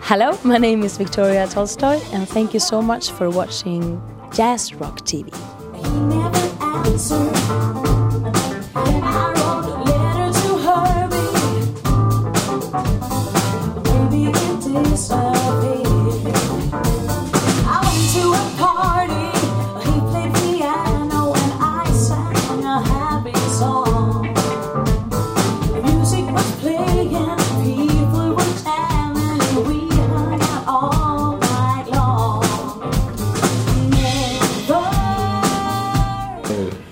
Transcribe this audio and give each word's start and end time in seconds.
Hello, 0.00 0.38
my 0.44 0.56
name 0.56 0.82
is 0.82 0.96
Victoria 0.96 1.46
Tolstoy, 1.46 2.00
and 2.12 2.28
thank 2.28 2.54
you 2.54 2.60
so 2.60 2.80
much 2.80 3.10
for 3.10 3.28
watching 3.28 4.00
Jazz 4.32 4.74
Rock 4.74 5.00
TV. 5.02 5.28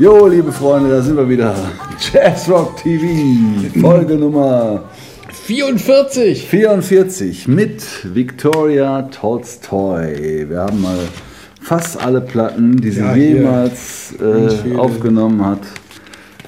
Jo, 0.06 0.28
liebe 0.28 0.52
Freunde, 0.52 0.88
da 0.88 1.02
sind 1.02 1.16
wir 1.16 1.28
wieder. 1.28 1.52
Jazz 2.12 2.48
Rock 2.48 2.76
TV, 2.76 3.80
Folge 3.80 4.14
Nummer 4.14 4.84
44. 5.32 6.46
44 6.46 7.48
mit 7.48 7.82
Victoria 8.14 9.02
Tolstoy. 9.02 10.48
Wir 10.48 10.60
haben 10.60 10.80
mal 10.80 10.96
fast 11.60 12.00
alle 12.00 12.20
Platten, 12.20 12.76
die 12.76 12.92
sie 12.92 13.00
Ja, 13.00 13.16
jemals 13.16 14.14
äh, 14.20 14.76
aufgenommen 14.76 15.44
hat. 15.44 15.62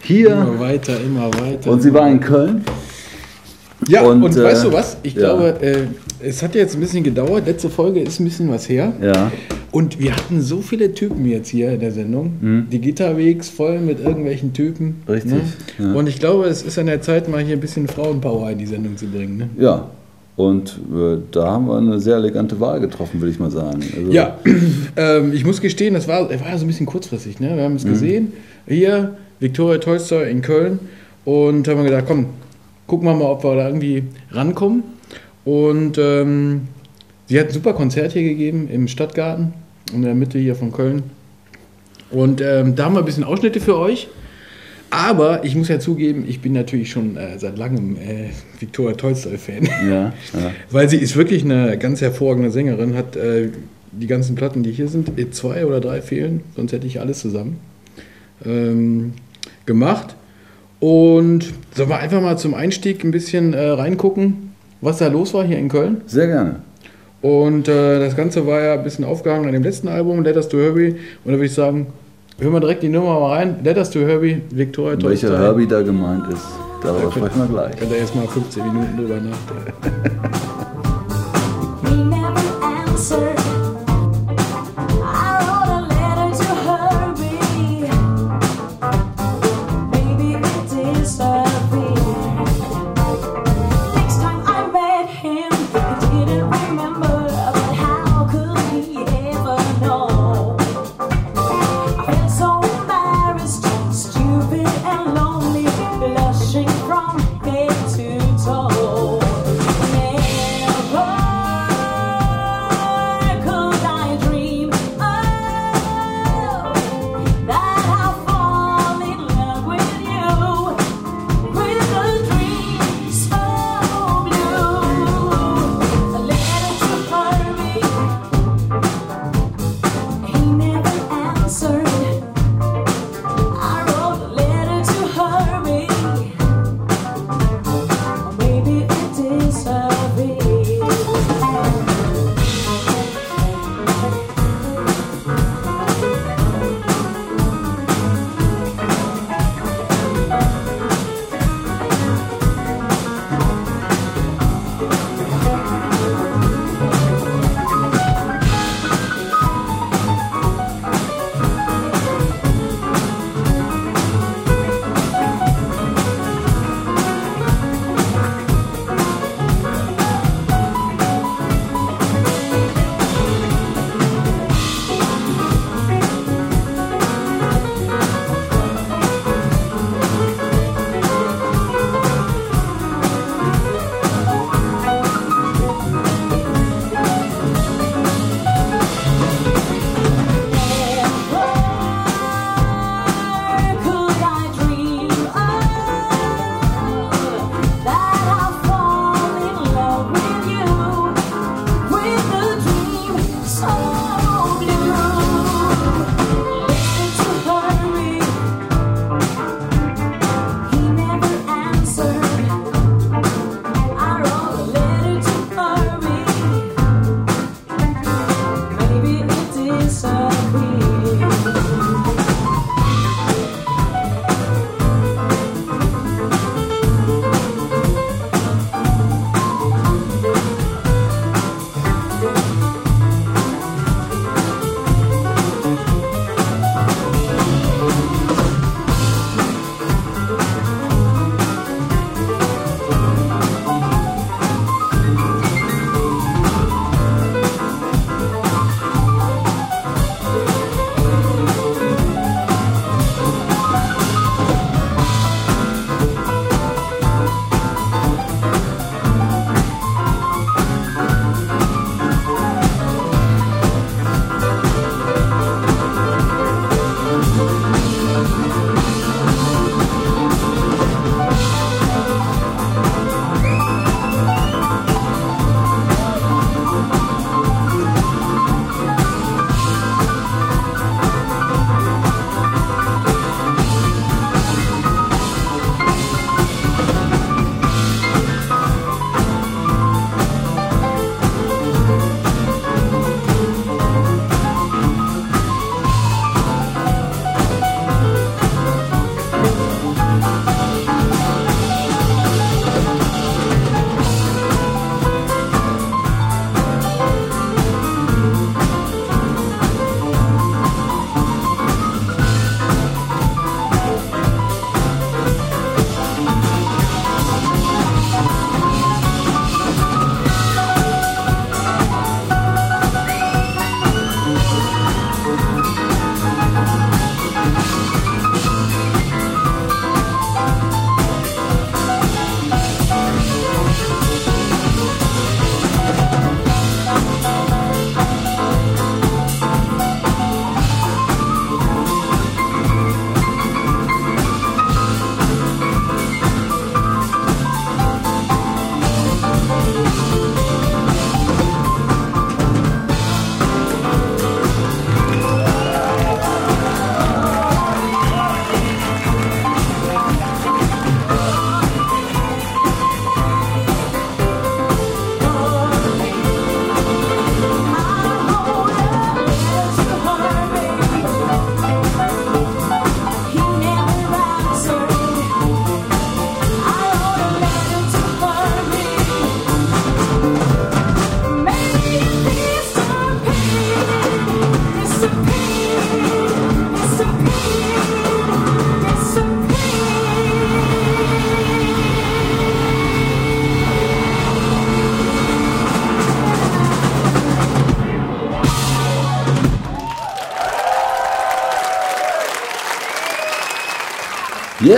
Hier 0.03 0.31
Immer 0.31 0.61
weiter, 0.61 0.93
immer 1.01 1.29
weiter. 1.35 1.73
und 1.73 1.83
sie 1.83 1.93
war 1.93 2.09
in 2.09 2.21
Köln. 2.21 2.65
Ja, 3.89 4.03
und, 4.03 4.23
und, 4.23 4.37
äh, 4.37 4.45
weißt 4.45 4.67
du 4.67 4.73
was? 4.73 4.99
Ich 5.03 5.15
ja. 5.15 5.35
glaube, 5.35 5.61
äh, 5.61 5.87
es 6.21 6.45
hat 6.45 6.55
jetzt 6.55 6.77
ein 6.77 6.81
bisschen 6.81 7.03
gedauert. 7.03 7.47
Letzte 7.47 7.71
Folge 7.71 8.03
ist 8.03 8.21
ein 8.21 8.25
bisschen 8.25 8.53
was 8.53 8.69
her. 8.69 8.93
Ja, 9.03 9.33
Und 9.71 9.99
wir 10.01 10.17
hatten 10.17 10.41
so 10.41 10.59
viele 10.63 10.95
Typen 10.95 11.27
jetzt 11.27 11.49
hier 11.49 11.73
in 11.73 11.81
der 11.81 11.93
Sendung. 11.93 12.67
Die 12.73 12.81
Gitterwegs 12.81 13.49
voll 13.51 13.81
mit 13.81 14.01
irgendwelchen 14.01 14.53
Typen. 14.55 15.03
Mhm. 15.07 15.13
Richtig, 15.13 15.33
Ne? 15.33 15.41
ja. 15.79 15.93
Und 15.95 16.09
ich 16.09 16.19
glaube, 16.19 16.47
es 16.47 16.63
ist 16.63 16.79
an 16.79 16.87
der 16.87 17.03
Zeit, 17.03 17.29
mal 17.29 17.43
hier 17.43 17.57
ein 17.57 17.61
bisschen 17.61 17.87
Frauenpower 17.87 18.51
in 18.51 18.59
die 18.59 18.67
Sendung 18.67 18.97
zu 18.97 19.07
bringen. 19.07 19.37
Ne? 19.37 19.49
ja. 19.59 19.91
Und 20.37 20.79
äh, 20.95 21.19
da 21.33 21.51
haben 21.51 21.67
wir 21.67 21.77
eine 21.79 21.99
sehr 21.99 22.15
elegante 22.15 22.61
Wahl 22.61 22.79
getroffen, 22.79 23.21
würde 23.21 23.33
ich 23.33 23.41
mal 23.41 23.51
sagen. 23.51 23.81
Also, 23.97 24.13
Ja, 24.13 24.39
ähm, 24.97 25.33
ich 25.33 25.45
muss 25.45 25.61
gestehen, 25.61 25.95
das 25.95 26.07
war, 26.07 26.31
war 26.31 26.57
so 26.59 26.65
ein 26.65 26.69
bisschen 26.69 26.87
kurzfristig. 26.87 27.41
Ne? 27.41 27.57
Wir 27.57 27.65
haben 27.65 27.75
es 27.75 27.85
Mhm. 27.85 27.89
gesehen, 27.89 28.33
hier, 28.69 29.17
Viktoria 29.41 29.79
Tolstoy 29.79 30.31
in 30.31 30.41
Köln. 30.43 30.79
Und 31.25 31.67
haben 31.67 31.83
gedacht, 31.83 32.05
komm, 32.07 32.27
gucken 32.87 33.09
wir 33.09 33.15
mal, 33.15 33.25
ob 33.25 33.43
wir 33.43 33.57
da 33.57 33.67
irgendwie 33.67 34.05
rankommen. 34.31 34.85
Und 35.45 35.99
ähm, 35.99 36.63
sie 37.29 37.39
hat 37.39 37.49
ein 37.49 37.53
super 37.53 37.75
Konzert 37.75 38.13
hier 38.13 38.23
gegeben 38.23 38.69
im 38.69 38.89
Stadtgarten, 38.89 39.53
in 39.93 40.03
der 40.03 40.15
Mitte 40.15 40.39
hier 40.39 40.55
von 40.55 40.73
Köln. 40.73 41.05
Und 42.11 42.41
ähm, 42.41 42.75
da 42.75 42.87
haben 42.87 42.95
wir 42.95 43.01
ein 43.01 43.05
bisschen 43.05 43.25
Ausschnitte 43.25 43.61
für 43.61 43.79
euch. 43.79 44.09
Aber 44.91 45.45
ich 45.45 45.55
muss 45.55 45.69
ja 45.69 45.79
zugeben, 45.79 46.25
ich 46.27 46.41
bin 46.41 46.55
natürlich 46.55 46.91
schon 46.91 47.17
äh, 47.17 47.39
seit 47.39 47.59
langem 47.59 47.97
äh, 47.97 48.31
Viktoria 48.59 48.95
Tolstoy-Fan. 48.95 49.69
Ja, 49.87 49.91
ja. 49.91 50.13
Weil 50.71 50.89
sie 50.89 50.97
ist 50.97 51.15
wirklich 51.15 51.45
eine 51.45 51.77
ganz 51.77 52.01
hervorragende 52.01 52.51
Sängerin, 52.51 52.95
hat 52.95 53.15
äh, 53.15 53.51
die 53.93 54.07
ganzen 54.07 54.35
Platten, 54.35 54.63
die 54.63 54.73
hier 54.73 54.89
sind, 54.89 55.19
eh 55.19 55.31
zwei 55.31 55.67
oder 55.67 55.81
drei 55.81 56.01
fehlen, 56.01 56.41
sonst 56.57 56.73
hätte 56.73 56.87
ich 56.87 57.01
alles 57.01 57.21
zusammen 57.21 57.59
ähm, 58.47 59.13
gemacht. 59.67 60.17
Und 60.81 61.53
sollen 61.75 61.89
wir 61.89 61.99
einfach 61.99 62.23
mal 62.23 62.39
zum 62.39 62.55
Einstieg 62.55 63.05
ein 63.05 63.11
bisschen 63.11 63.53
äh, 63.53 63.69
reingucken, 63.69 64.53
was 64.81 64.99
da 64.99 65.09
los 65.09 65.35
war 65.35 65.45
hier 65.45 65.59
in 65.59 65.69
Köln. 65.69 66.03
Sehr 66.07 66.29
gerne. 66.29 66.57
Und 67.21 67.67
äh, 67.69 67.99
das 67.99 68.15
Ganze 68.17 68.47
war 68.47 68.61
ja 68.61 68.75
ein 68.75 68.85
bisschen 68.85 69.05
aufgehangen 69.05 69.47
an 69.47 69.53
dem 69.53 69.63
letzten 69.63 69.89
Album, 69.89 70.23
Let 70.23 70.37
Us 70.37 70.49
to 70.49 70.59
Herbie. 70.59 70.91
Und 71.25 71.33
da 71.33 71.33
würde 71.33 71.47
ich 71.47 71.55
sagen, 71.55 71.89
hören 72.39 72.53
wir 72.53 72.61
direkt 72.61 72.83
die 72.83 72.89
Nummer 72.89 73.19
mal 73.19 73.37
rein. 73.37 73.57
Let 73.65 73.77
Us 73.77 73.91
to 73.91 74.01
Herbie, 74.01 74.43
Victoria 74.51 74.97
Tolstoy. 74.97 75.11
welcher 75.11 75.39
Herbie 75.39 75.67
da 75.67 75.83
gemeint 75.83 76.33
ist, 76.33 76.47
darüber 76.83 77.11
sprechen 77.11 77.41
wir 77.41 77.47
gleich. 77.47 77.77
Könnt 77.77 77.91
ihr 77.91 77.99
jetzt 77.99 78.15
mal 78.15 78.27
15 78.29 78.63
Minuten 78.67 78.97
drüber 78.97 79.17
nachdenken. 79.21 79.79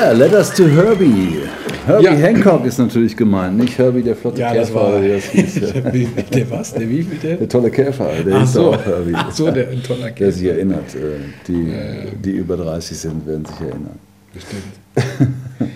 Yeah, 0.00 0.12
Letters 0.12 0.54
to 0.54 0.64
Herbie. 0.66 1.40
Herbie 1.84 2.04
Ja. 2.04 2.12
Hancock 2.12 2.64
ist 2.64 2.78
natürlich 2.78 3.14
gemeint, 3.16 3.58
nicht 3.58 3.76
Herbie 3.76 4.02
der 4.02 4.16
flotte 4.16 4.40
Ja, 4.40 4.48
Käfer. 4.52 4.60
das 4.60 4.74
war. 4.74 5.02
das 5.02 5.24
hieß, 5.24 5.56
ja. 5.74 5.92
Wie- 5.92 6.08
der 6.32 6.50
was? 6.50 6.72
Der 6.72 6.88
wie 6.88 7.02
der? 7.02 7.36
Der 7.36 7.48
tolle 7.48 7.70
Käfer, 7.70 8.08
der 8.26 8.36
Ach 8.36 8.40
hieß 8.40 8.52
so, 8.54 8.72
auch 8.72 8.84
Herbie. 8.86 9.12
ach 9.14 9.30
so, 9.30 9.50
der 9.50 9.68
ein 9.68 9.82
toller 9.82 10.00
Der 10.04 10.12
Käfer. 10.12 10.32
sich 10.32 10.46
erinnert. 10.48 10.94
äh, 10.94 10.98
Die, 11.46 11.72
die 12.24 12.30
über 12.30 12.56
30 12.56 12.96
sind, 12.96 13.26
werden 13.26 13.44
sich 13.44 13.60
erinnern. 13.60 13.98
Bestimmt. 14.32 15.30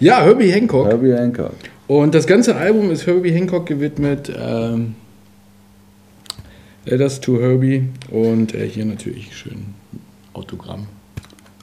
Ja, 0.00 0.22
Herbie 0.22 0.50
Hancock. 0.50 0.86
Herbie 0.88 1.12
Hancock. 1.14 1.54
Und 1.86 2.14
das 2.14 2.26
ganze 2.26 2.56
Album 2.56 2.90
ist 2.90 3.06
Herbie 3.06 3.30
Hancock 3.30 3.64
gewidmet. 3.64 4.30
Ähm, 4.36 4.94
Letters 6.84 7.20
to 7.20 7.40
Herbie. 7.40 7.88
Und 8.10 8.54
äh, 8.54 8.68
hier 8.68 8.84
natürlich 8.84 9.34
schön 9.34 9.66
Autogramm. 10.34 10.88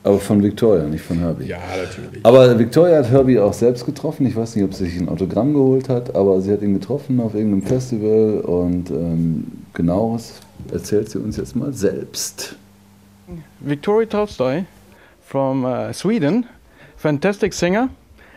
Aber 0.03 0.19
von 0.19 0.42
Victoria, 0.42 0.83
nicht 0.86 1.03
von 1.03 1.19
Herbie. 1.19 1.45
Ja, 1.45 1.59
natürlich. 1.59 2.25
Aber 2.25 2.57
Victoria 2.57 2.98
hat 2.98 3.12
Herbie 3.12 3.38
auch 3.39 3.53
selbst 3.53 3.86
getroffen. 3.86 4.25
Ich 4.25 4.36
weiß 4.36 4.56
nicht, 4.56 4.65
ob 4.65 4.74
sie 4.74 4.86
sich 4.86 5.00
ein 5.00 5.07
Autogramm 5.07 5.53
geholt 5.53 5.89
hat, 5.89 6.15
aber 6.15 6.42
sie 6.42 6.51
hat 6.51 6.63
ihn 6.63 6.74
getroffen 6.74 7.19
auf 7.19 7.36
irgendeinem 7.36 7.62
Festival 7.62 8.42
und 8.42 8.89
ähm, 8.89 9.45
genaueres 9.74 10.42
erzählt 10.71 11.09
sie 11.09 11.19
uns 11.19 11.38
jetzt 11.38 11.56
mal 11.56 11.71
selbst. 11.74 12.56
Victoria 13.59 14.07
Tolstoy 14.07 14.65
from 15.24 15.65
uh, 15.65 15.94
Sweden, 15.94 16.48
fantastic 16.98 17.53
singer 17.53 17.89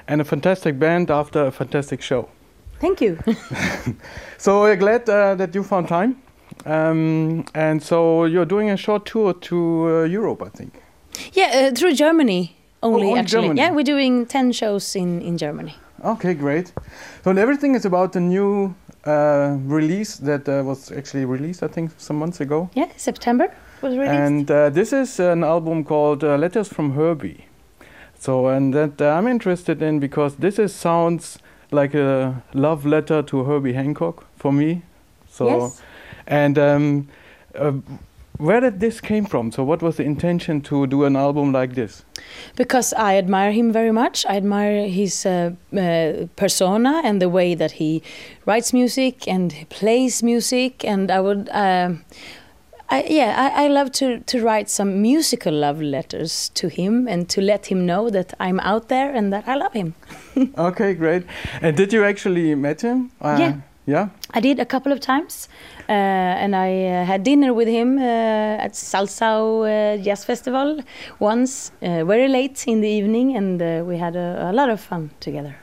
and 0.06 0.20
a 0.20 0.25
fantastic 0.25 0.78
band 0.78 1.11
after 1.11 1.46
a 1.46 1.50
fantastic 1.50 2.02
show. 2.02 2.28
Thank 2.81 3.00
you. 3.00 3.16
So 4.37 4.61
we're 4.61 4.76
glad 4.76 5.08
uh, 5.08 5.37
that 5.37 5.55
you 5.55 5.62
found 5.62 5.88
time. 5.88 6.16
Um, 6.66 7.47
and 7.54 7.83
so 7.83 8.26
you're 8.26 8.44
doing 8.44 8.68
a 8.68 8.76
short 8.76 9.06
tour 9.06 9.33
to 9.33 9.56
uh, 9.56 10.02
Europe, 10.02 10.42
I 10.42 10.50
think. 10.50 10.84
Yeah, 11.33 11.68
uh, 11.68 11.75
through 11.75 11.94
Germany 11.94 12.56
only, 12.83 13.09
only 13.09 13.18
actually. 13.18 13.42
Germany? 13.42 13.61
Yeah, 13.61 13.71
we're 13.71 13.85
doing 13.85 14.26
10 14.26 14.52
shows 14.52 14.97
in, 14.97 15.23
in 15.23 15.38
Germany. 15.38 15.75
Okay, 16.04 16.35
great. 16.35 16.73
So 17.23 17.30
everything 17.30 17.75
is 17.75 17.85
about 17.87 18.12
the 18.12 18.21
new 18.21 18.75
uh, 19.06 19.56
release 19.64 20.16
that 20.16 20.49
uh, 20.49 20.62
was 20.64 20.92
actually 20.92 21.25
released, 21.25 21.62
I 21.62 21.68
think, 21.68 21.92
some 21.99 22.18
months 22.18 22.40
ago. 22.40 22.68
Yeah, 22.75 22.90
September 22.97 23.54
was 23.80 23.94
released. 23.94 24.12
And 24.12 24.50
uh, 24.50 24.71
this 24.71 24.92
is 24.92 25.18
an 25.18 25.44
album 25.44 25.85
called 25.85 26.23
uh, 26.23 26.37
Letters 26.37 26.68
from 26.68 26.92
Herbie. 26.92 27.47
So, 28.18 28.49
and 28.49 28.73
that 28.75 29.00
uh, 29.00 29.11
I'm 29.11 29.26
interested 29.26 29.83
in 29.83 29.99
because 29.99 30.37
this 30.37 30.59
is 30.59 30.75
sounds 30.75 31.38
like 31.71 31.94
a 31.94 32.42
love 32.52 32.87
letter 32.87 33.23
to 33.23 33.44
Herbie 33.44 33.73
Hancock 33.73 34.26
for 34.37 34.52
me. 34.52 34.83
So, 35.28 35.49
yes. 35.49 35.83
and 36.26 36.59
um, 36.59 37.09
uh, 37.54 37.73
where 38.38 38.61
did 38.61 38.81
this 38.81 39.00
came 39.00 39.25
from? 39.26 39.53
So, 39.53 39.62
what 39.62 39.83
was 39.83 39.97
the 39.97 40.05
intention 40.05 40.61
to 40.62 40.87
do 40.87 41.05
an 41.05 41.17
album 41.17 41.53
like 41.53 41.75
this? 41.75 42.05
Because 42.57 42.93
I 42.93 43.17
admire 43.17 43.53
him 43.53 43.73
very 43.73 43.93
much. 43.93 44.26
I 44.26 44.37
admire 44.37 44.88
his 44.88 45.25
uh, 45.25 45.53
uh, 45.76 46.26
persona 46.37 47.00
and 47.05 47.23
the 47.23 47.29
way 47.29 47.55
that 47.55 47.73
he 47.73 48.03
writes 48.47 48.73
music 48.73 49.29
and 49.29 49.53
he 49.53 49.64
plays 49.67 50.23
music. 50.23 50.85
And 50.85 51.11
I 51.11 51.21
would, 51.21 51.49
um 51.53 52.05
I, 52.91 53.05
yeah, 53.09 53.35
I, 53.57 53.64
I 53.64 53.69
love 53.69 53.93
to, 53.93 54.21
to 54.21 54.43
write 54.43 54.69
some 54.69 55.00
musical 55.00 55.55
love 55.55 55.81
letters 55.81 56.50
to 56.50 56.69
him 56.69 57.09
and 57.09 57.29
to 57.31 57.41
let 57.41 57.67
him 57.67 57.87
know 57.87 58.11
that 58.11 58.35
I'm 58.38 58.61
out 58.61 58.88
there 58.88 59.12
and 59.14 59.33
that 59.33 59.49
I 59.49 59.55
love 59.57 59.73
him. 59.73 59.95
okay, 60.59 60.93
great. 60.95 61.25
And 61.62 61.76
did 61.76 61.93
you 61.93 62.05
actually 62.05 62.55
met 62.55 62.83
him? 62.83 63.11
Uh, 63.21 63.37
Yeah. 63.41 63.57
Yeah. 63.87 64.09
I 64.33 64.41
did 64.41 64.59
a 64.61 64.64
couple 64.64 64.93
of 64.93 65.00
times, 65.00 65.49
uh, 65.88 65.93
and 65.93 66.57
I 66.57 66.87
uh, 66.87 67.05
had 67.05 67.23
dinner 67.23 67.53
with 67.53 67.69
him 67.69 67.99
uh, 67.99 68.03
at 68.64 68.73
Salsao 68.73 69.64
uh, 69.64 70.03
Jazz 70.03 70.25
Festival 70.25 70.81
once, 71.21 71.71
uh, 71.83 72.05
very 72.05 72.29
late 72.29 72.64
in 72.67 72.81
the 72.81 72.88
evening, 72.88 73.37
and 73.37 73.61
uh, 73.61 73.85
we 73.87 73.99
had 73.99 74.17
a, 74.17 74.50
a 74.50 74.53
lot 74.53 74.71
of 74.71 74.81
fun 74.81 75.11
together. 75.21 75.55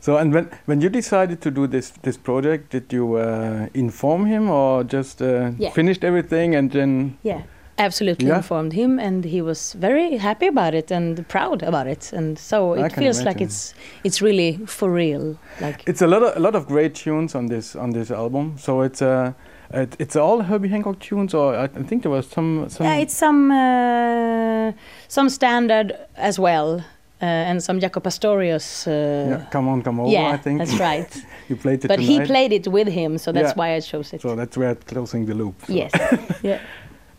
So, 0.00 0.16
and 0.16 0.32
when 0.34 0.48
when 0.66 0.80
you 0.80 0.88
decided 0.90 1.40
to 1.40 1.50
do 1.50 1.66
this 1.66 1.90
this 2.02 2.16
project, 2.16 2.70
did 2.72 2.92
you 2.92 3.16
uh, 3.16 3.66
inform 3.74 4.26
him 4.26 4.48
or 4.50 4.84
just 4.84 5.20
uh, 5.22 5.50
Yeah. 5.58 5.70
finished 5.72 6.04
everything 6.04 6.54
and 6.56 6.70
then? 6.70 7.16
Yeah, 7.24 7.42
absolutely 7.78 8.26
Yeah. 8.28 8.36
informed 8.38 8.72
him, 8.72 8.98
and 8.98 9.24
he 9.24 9.42
was 9.42 9.74
very 9.80 10.16
happy 10.18 10.46
about 10.48 10.74
it 10.74 10.90
and 10.90 11.26
proud 11.28 11.62
about 11.62 11.86
it, 11.86 12.12
and 12.12 12.38
so 12.38 12.74
I 12.74 12.86
it 12.86 12.92
feels 12.92 13.22
like 13.24 13.40
it's 13.44 13.74
it's 14.04 14.20
really 14.22 14.58
for 14.66 14.90
real. 14.90 15.36
Like 15.60 15.82
It's 15.86 16.02
a 16.02 16.06
lot 16.06 16.22
of 16.22 16.36
a 16.36 16.40
lot 16.40 16.54
of 16.54 16.66
great 16.66 16.94
tunes 16.94 17.34
on 17.34 17.46
this 17.48 17.76
on 17.76 17.90
this 17.92 18.10
album. 18.10 18.54
So 18.58 18.82
it's 18.82 19.02
uh, 19.02 19.32
it, 19.74 19.96
it's 19.98 20.16
all 20.16 20.40
Herbie 20.42 20.68
Hancock 20.68 20.98
tunes, 20.98 21.34
or 21.34 21.54
I 21.54 21.64
I 21.64 21.82
think 21.88 22.02
there 22.02 22.12
was 22.12 22.26
some 22.28 22.68
some. 22.68 22.86
yeah, 22.86 23.02
it's 23.02 23.14
some 23.16 23.50
uh, 23.52 24.72
some 25.08 25.28
standard 25.28 25.92
as 26.16 26.38
well, 26.38 26.74
uh, 27.22 27.50
and 27.50 27.62
some 27.62 27.80
Jaco 27.80 28.00
Pastorius. 28.00 28.86
Uh, 28.86 28.92
yeah, 29.30 29.44
come 29.50 29.68
on, 29.72 29.82
come 29.82 30.00
over. 30.02 30.10
yeah, 30.12 30.34
I 30.34 30.38
think 30.38 30.58
that's 30.58 30.78
right. 30.80 31.24
you 31.48 31.56
played 31.56 31.84
it 31.84 31.88
but 31.88 31.96
tonight. 32.00 32.20
he 32.20 32.26
played 32.26 32.52
it 32.52 32.66
with 32.68 32.88
him, 32.88 33.18
so 33.18 33.32
that's 33.32 33.48
Yeah. 33.50 33.54
why 33.60 33.76
I 33.76 33.80
chose 33.80 34.16
it. 34.16 34.20
So 34.22 34.34
that's 34.36 34.56
where 34.56 34.74
closing 34.74 35.26
the 35.26 35.34
loop. 35.34 35.54
So. 35.66 35.72
yes, 35.72 35.92
yeah. 36.42 36.58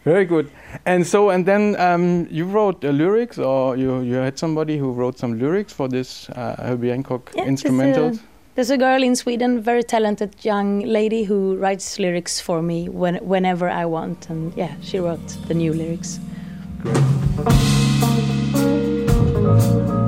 Very 0.10 0.26
good. 0.26 0.50
And 0.86 1.06
so 1.06 1.30
and 1.30 1.46
then 1.46 1.76
um, 1.80 2.28
you 2.32 2.46
wrote 2.46 2.84
uh, 2.84 2.90
lyrics, 2.90 3.38
or 3.38 3.78
you 3.78 4.02
you 4.02 4.16
had 4.16 4.38
somebody 4.40 4.78
who 4.78 4.92
wrote 4.92 5.20
some 5.20 5.40
lyrics 5.40 5.74
for 5.74 5.88
this 5.90 6.30
uh, 6.30 6.56
Herbie 6.58 6.90
Hancock 6.90 7.32
Yeah, 7.36 7.46
there's 7.46 7.64
a- 7.64 8.20
There's 8.56 8.72
a 8.72 8.78
girl 8.78 9.04
in 9.04 9.16
Sweden, 9.16 9.62
very 9.62 9.84
talented 9.84 10.32
young 10.46 10.80
lady 10.86 11.24
who 11.24 11.56
writes 11.62 11.98
lyrics 12.00 12.42
for 12.42 12.62
me 12.62 12.90
when, 12.90 13.16
whenever 13.24 13.70
I 13.70 13.86
want, 13.86 14.30
and 14.30 14.54
yeah, 14.58 14.72
she 14.82 15.00
wrote 15.00 15.28
the 15.48 15.54
new 15.54 15.74
lyrics. 15.74 16.20
From 19.40 19.99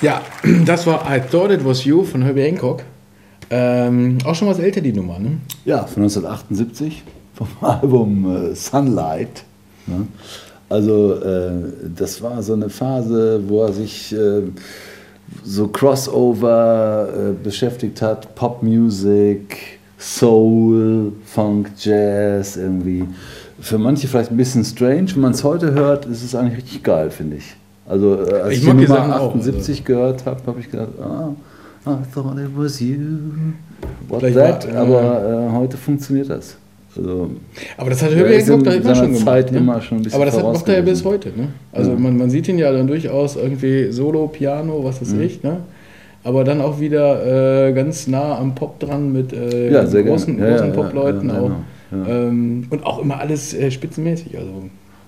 Ja, 0.00 0.22
das 0.64 0.86
war 0.86 1.04
I 1.12 1.20
Thought 1.20 1.50
It 1.50 1.64
Was 1.64 1.84
You 1.84 2.04
von 2.04 2.22
Herbie 2.22 2.42
Hancock. 2.42 2.82
Ähm, 3.50 4.18
auch 4.24 4.34
schon 4.34 4.46
was 4.46 4.58
älter, 4.58 4.80
die 4.80 4.92
Nummer, 4.92 5.18
ne? 5.18 5.38
Ja, 5.64 5.78
von 5.86 6.02
1978 6.02 7.02
vom 7.34 7.48
Album 7.60 8.50
äh, 8.50 8.54
Sunlight. 8.54 9.44
Ne? 9.86 10.06
Also 10.68 11.14
äh, 11.14 11.50
das 11.96 12.22
war 12.22 12.42
so 12.42 12.52
eine 12.52 12.68
Phase, 12.68 13.40
wo 13.48 13.62
er 13.62 13.72
sich 13.72 14.12
äh, 14.12 14.42
so 15.42 15.68
Crossover 15.68 17.08
äh, 17.08 17.32
beschäftigt 17.32 18.00
hat, 18.02 18.34
Popmusik, 18.34 19.78
Soul, 19.98 21.12
Funk, 21.24 21.72
Jazz 21.76 22.56
irgendwie. 22.56 23.04
Für 23.60 23.78
manche 23.78 24.06
vielleicht 24.06 24.30
ein 24.30 24.36
bisschen 24.36 24.64
strange. 24.64 25.08
Wenn 25.14 25.22
man 25.22 25.32
es 25.32 25.42
heute 25.42 25.72
hört, 25.72 26.06
ist 26.06 26.22
es 26.22 26.34
eigentlich 26.34 26.58
richtig 26.58 26.84
geil, 26.84 27.10
finde 27.10 27.38
ich. 27.38 27.56
Also 27.88 28.14
äh, 28.16 28.32
als 28.42 28.52
Ich 28.52 28.58
ich, 28.58 28.64
die 28.64 28.66
Nummer 28.74 28.86
Sachen 28.86 29.12
auch, 29.12 29.30
78 29.34 29.84
gehört 29.84 30.26
habe, 30.26 30.40
habe 30.46 30.60
ich 30.60 30.70
gedacht, 30.70 30.88
ah, 31.00 31.30
I 31.86 31.90
thought 32.14 32.38
it 32.38 32.50
was 32.54 32.80
you. 32.80 32.96
What 34.08 34.20
Vielleicht 34.20 34.36
that? 34.36 34.66
war- 34.66 34.74
ja. 34.74 34.80
Aber 34.82 35.48
äh, 35.48 35.56
heute 35.56 35.76
funktioniert 35.76 36.28
das. 36.28 36.56
Also, 36.96 37.30
Aber 37.76 37.90
das 37.90 38.02
hat 38.02 38.10
Ja, 38.12 38.18
Hancock 38.26 38.58
in 38.58 38.64
da 38.64 38.72
immer 38.72 38.94
schon 38.94 39.06
gemacht. 39.12 39.24
Zeit 39.24 39.52
ne? 39.52 39.58
immer 39.58 39.80
schon 39.80 39.98
ein 40.02 40.12
Aber 40.12 40.24
das 40.26 40.36
hat, 40.36 40.42
macht 40.44 40.68
er 40.68 40.74
ja 40.76 40.82
bis 40.82 41.04
heute. 41.04 41.28
Ne? 41.30 41.48
Also 41.72 41.92
Ja. 41.92 41.98
man, 41.98 42.16
man 42.18 42.28
sieht 42.30 42.48
ihn 42.48 42.58
ja 42.58 42.72
dann 42.72 42.86
durchaus 42.88 43.36
irgendwie 43.36 43.92
Solo, 43.92 44.26
Piano, 44.26 44.82
was 44.84 45.00
weiß 45.00 45.12
Mhm. 45.12 45.20
ich. 45.22 45.42
Ne? 45.42 45.58
Aber 46.24 46.44
dann 46.44 46.60
auch 46.60 46.80
wieder 46.80 47.68
äh, 47.68 47.72
ganz 47.72 48.06
nah 48.08 48.36
am 48.38 48.54
Pop 48.54 48.80
dran 48.80 49.12
mit 49.12 49.32
äh, 49.32 49.70
Ja, 49.70 49.82
großen. 49.84 49.96
Ja, 50.04 50.10
großen 50.10 50.38
ja, 50.38 50.48
ja, 50.56 50.66
Popleuten 50.72 51.28
ja, 51.28 51.40
auch. 51.40 51.50
genau, 51.90 52.04
ja. 52.06 52.28
Ähm, 52.28 52.66
und 52.70 52.84
auch 52.84 53.00
immer 53.00 53.20
alles 53.20 53.54
äh, 53.54 53.70
spitzenmäßig. 53.70 54.36
Also. 54.36 54.50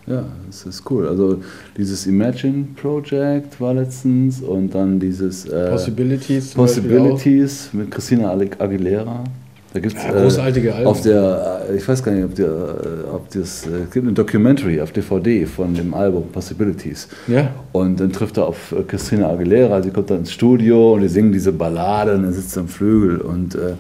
Ja, 0.07 0.25
das 0.47 0.67
ist 0.67 0.91
cool. 0.91 1.07
Also 1.09 1.41
dieses 1.77 2.07
Imagine 2.07 2.67
Project 2.77 3.61
war 3.61 3.75
letztens 3.75 4.41
und 4.43 4.75
dann 4.75 4.99
dieses 4.99 5.47
äh, 5.47 5.71
Possibilities. 5.71 6.55
Possibilities 6.55 7.71
mit 7.73 7.91
Christina 7.91 8.33
Aguilera. 8.33 9.25
Da 9.73 9.79
gibt 9.79 9.97
es 9.97 10.03
Ja, 10.03 10.11
großartige 10.11 10.75
Alben. 10.75 10.89
auf 10.89 11.01
der, 11.03 11.67
äh, 11.71 11.77
ich 11.77 11.87
weiß 11.87 12.03
gar 12.03 12.11
nicht, 12.13 12.25
ob, 12.25 12.35
der, 12.35 12.47
äh, 12.49 13.09
ob 13.15 13.31
das, 13.31 13.65
äh, 13.67 13.85
es 13.85 13.91
gibt 13.93 14.05
eine 14.05 14.13
Documentary 14.15 14.81
auf 14.81 14.91
DVD 14.91 15.47
von 15.47 15.75
dem 15.75 15.95
Album 15.95 16.25
Possibilities. 16.33 17.07
Ja, 17.29 17.51
Und 17.71 18.01
dann 18.01 18.11
trifft 18.11 18.37
er 18.39 18.47
auf 18.49 18.73
äh, 18.73 18.83
Christina 18.83 19.29
Aguilera, 19.31 19.81
sie 19.81 19.91
kommt 19.91 20.11
dann 20.11 20.19
ins 20.21 20.33
Studio 20.33 20.95
und 20.95 21.03
die 21.03 21.09
singen 21.09 21.31
diese 21.31 21.53
Ballade 21.53 22.15
und 22.17 22.25
er 22.25 22.33
sitzt 22.33 22.59
am 22.59 22.67
Flügel 22.67 23.21
und 23.21 23.55
äh, 23.55 23.75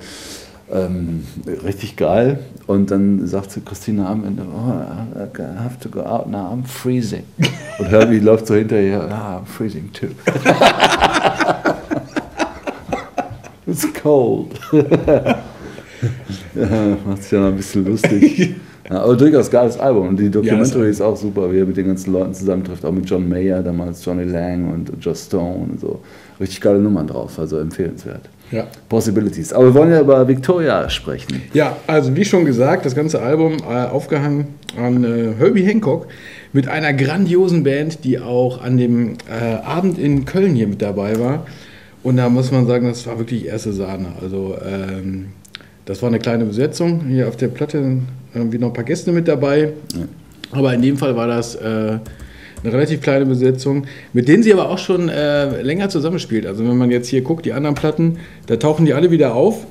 ähm, 0.72 1.24
richtig 1.64 1.96
geil. 1.96 2.38
Und 2.66 2.90
dann 2.90 3.26
sagt 3.26 3.52
sie 3.52 3.60
Christina 3.60 4.10
am 4.10 4.24
Ende, 4.24 4.44
oh, 4.44 4.70
I 4.70 5.62
have 5.62 5.78
to 5.80 5.88
go 5.88 6.00
out 6.00 6.28
now, 6.28 6.52
I'm 6.52 6.66
freezing. 6.66 7.24
Und 7.78 7.88
Herbie 7.88 8.18
läuft 8.20 8.46
so 8.46 8.54
hinterher, 8.54 9.08
ah, 9.10 9.38
I'm 9.38 9.46
freezing 9.46 9.90
too. 9.92 10.06
It's 13.66 13.86
cold. 14.02 14.58
ja, 14.72 15.38
macht 17.06 17.22
sich 17.22 17.32
ja 17.32 17.40
noch 17.40 17.48
ein 17.48 17.56
bisschen 17.56 17.84
lustig. 17.84 18.56
Ja, 18.90 19.02
aber 19.02 19.16
durchaus 19.16 19.50
geiles 19.50 19.78
Album. 19.78 20.08
Und 20.08 20.18
die 20.18 20.30
Documentary 20.30 20.84
Ja, 20.84 20.90
ist 20.90 21.00
auch 21.00 21.16
super, 21.16 21.52
wie 21.52 21.58
er 21.58 21.66
mit 21.66 21.76
den 21.76 21.86
ganzen 21.86 22.12
Leuten 22.12 22.34
zusammentrifft, 22.34 22.84
auch 22.84 22.92
mit 22.92 23.08
John 23.08 23.28
Mayer, 23.28 23.62
damals 23.62 24.04
Johnny 24.04 24.24
Lang 24.24 24.68
und 24.72 24.90
Joss 25.00 25.26
Stone 25.26 25.68
und 25.70 25.80
so. 25.80 26.00
Richtig 26.40 26.60
geile 26.60 26.78
Nummern 26.80 27.06
drauf, 27.06 27.38
also 27.38 27.58
empfehlenswert. 27.58 28.22
ja. 28.50 28.66
Possibilities. 28.88 29.52
Aber 29.52 29.66
wir 29.66 29.74
wollen 29.74 29.90
ja 29.92 30.00
über 30.00 30.26
Victoria 30.26 30.88
sprechen. 30.90 31.42
Ja, 31.54 31.76
also 31.86 32.16
wie 32.16 32.24
schon 32.24 32.44
gesagt, 32.44 32.84
das 32.84 32.94
ganze 32.96 33.22
Album 33.22 33.58
äh, 33.58 33.84
aufgehangen 33.86 34.48
an 34.76 35.04
äh, 35.04 35.34
Herbie 35.38 35.62
Hancock 35.64 36.08
mit 36.52 36.66
einer 36.66 36.92
grandiosen 36.92 37.62
Band, 37.62 38.04
die 38.04 38.18
auch 38.18 38.60
an 38.62 38.76
dem 38.76 39.18
äh, 39.30 39.54
Abend 39.64 39.98
in 39.98 40.24
Köln 40.24 40.54
hier 40.56 40.66
mit 40.66 40.82
dabei 40.82 41.20
war. 41.20 41.46
Und 42.02 42.16
da 42.16 42.28
muss 42.28 42.50
man 42.50 42.66
sagen, 42.66 42.88
das 42.88 43.06
war 43.06 43.18
wirklich 43.18 43.46
erste 43.46 43.72
Sahne. 43.72 44.08
Also 44.20 44.56
ähm, 44.64 45.26
das 45.84 46.02
war 46.02 46.08
eine 46.08 46.18
kleine 46.18 46.44
Besetzung. 46.46 47.02
Hier 47.08 47.28
auf 47.28 47.36
der 47.36 47.48
Platte 47.48 47.98
irgendwie 48.34 48.58
noch 48.58 48.68
ein 48.68 48.72
paar 48.74 48.84
Gäste 48.84 49.12
mit 49.12 49.28
dabei. 49.28 49.72
Aber 50.52 50.74
in 50.74 50.82
dem 50.82 50.96
Fall 50.96 51.16
war 51.16 51.26
das 51.26 51.54
äh, 51.54 51.98
eine 52.62 52.72
relativ 52.72 53.00
kleine 53.00 53.26
Besetzung, 53.26 53.86
mit 54.12 54.28
denen 54.28 54.42
sie 54.42 54.52
aber 54.52 54.68
auch 54.68 54.78
schon 54.78 55.08
äh, 55.08 55.62
länger 55.62 55.88
zusammenspielt. 55.88 56.46
Also 56.46 56.66
wenn 56.66 56.76
man 56.76 56.90
jetzt 56.90 57.08
hier 57.08 57.22
guckt, 57.22 57.46
die 57.46 57.52
anderen 57.52 57.74
Platten, 57.74 58.18
da 58.46 58.56
tauchen 58.56 58.84
die 58.84 58.94
alle 58.94 59.10
wieder 59.10 59.34
auf. 59.34 59.66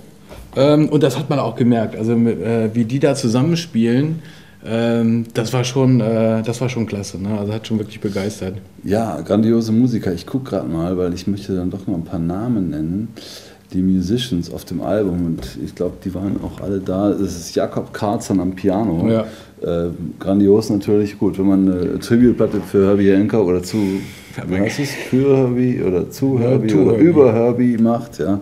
Ähm, 0.55 0.89
und 0.89 1.03
das 1.03 1.17
hat 1.17 1.29
man 1.29 1.39
auch 1.39 1.55
gemerkt. 1.55 1.95
Also 1.95 2.13
äh, 2.13 2.69
wie 2.73 2.85
die 2.85 2.99
da 2.99 3.13
zusammenspielen, 3.15 4.21
ähm, 4.65 5.25
das 5.33 5.53
war 5.53 5.63
schon, 5.63 6.01
äh, 6.01 6.41
das 6.43 6.59
war 6.59 6.69
schon 6.69 6.85
klasse. 6.85 7.21
Ne? 7.21 7.37
Also 7.37 7.53
hat 7.53 7.67
schon 7.67 7.79
wirklich 7.79 7.99
begeistert. 7.99 8.55
Ja, 8.83 9.21
grandiose 9.21 9.71
Musiker. 9.71 10.11
Ich 10.13 10.25
gucke 10.25 10.49
gerade 10.49 10.67
mal, 10.67 10.97
weil 10.97 11.13
ich 11.13 11.27
möchte 11.27 11.55
dann 11.55 11.69
doch 11.69 11.85
noch 11.87 11.95
ein 11.95 12.03
paar 12.03 12.19
Namen 12.19 12.71
nennen. 12.71 13.09
Die 13.73 13.83
Musicians 13.83 14.51
auf 14.51 14.65
dem 14.65 14.81
Album 14.81 15.25
und 15.27 15.57
ich 15.63 15.75
glaube, 15.75 15.93
die 16.03 16.13
waren 16.15 16.37
auch 16.43 16.59
alle 16.59 16.79
da. 16.79 17.11
Es 17.11 17.35
ist 17.37 17.55
Jakob 17.55 17.93
Karzan 17.93 18.39
am 18.39 18.53
Piano. 18.55 19.07
Ja. 19.07 19.25
Äh, 19.61 19.91
grandios 20.19 20.71
natürlich. 20.71 21.19
Gut, 21.19 21.37
wenn 21.37 21.45
man 21.47 21.71
eine 21.71 21.99
Tribute-Platte 21.99 22.61
für 22.61 22.87
Herbie 22.87 23.11
Hancock 23.11 23.45
oder 23.47 23.61
zu, 23.61 23.77
es, 24.65 24.89
für 25.09 25.37
Herbie 25.37 25.81
oder 25.83 26.09
zu 26.09 26.39
Ja, 26.41 26.49
Herbie 26.49 26.67
to 26.67 26.77
oder 26.79 26.91
Herbie. 26.93 27.03
über 27.05 27.33
Herbie 27.33 27.77
macht, 27.77 28.17
ja, 28.17 28.39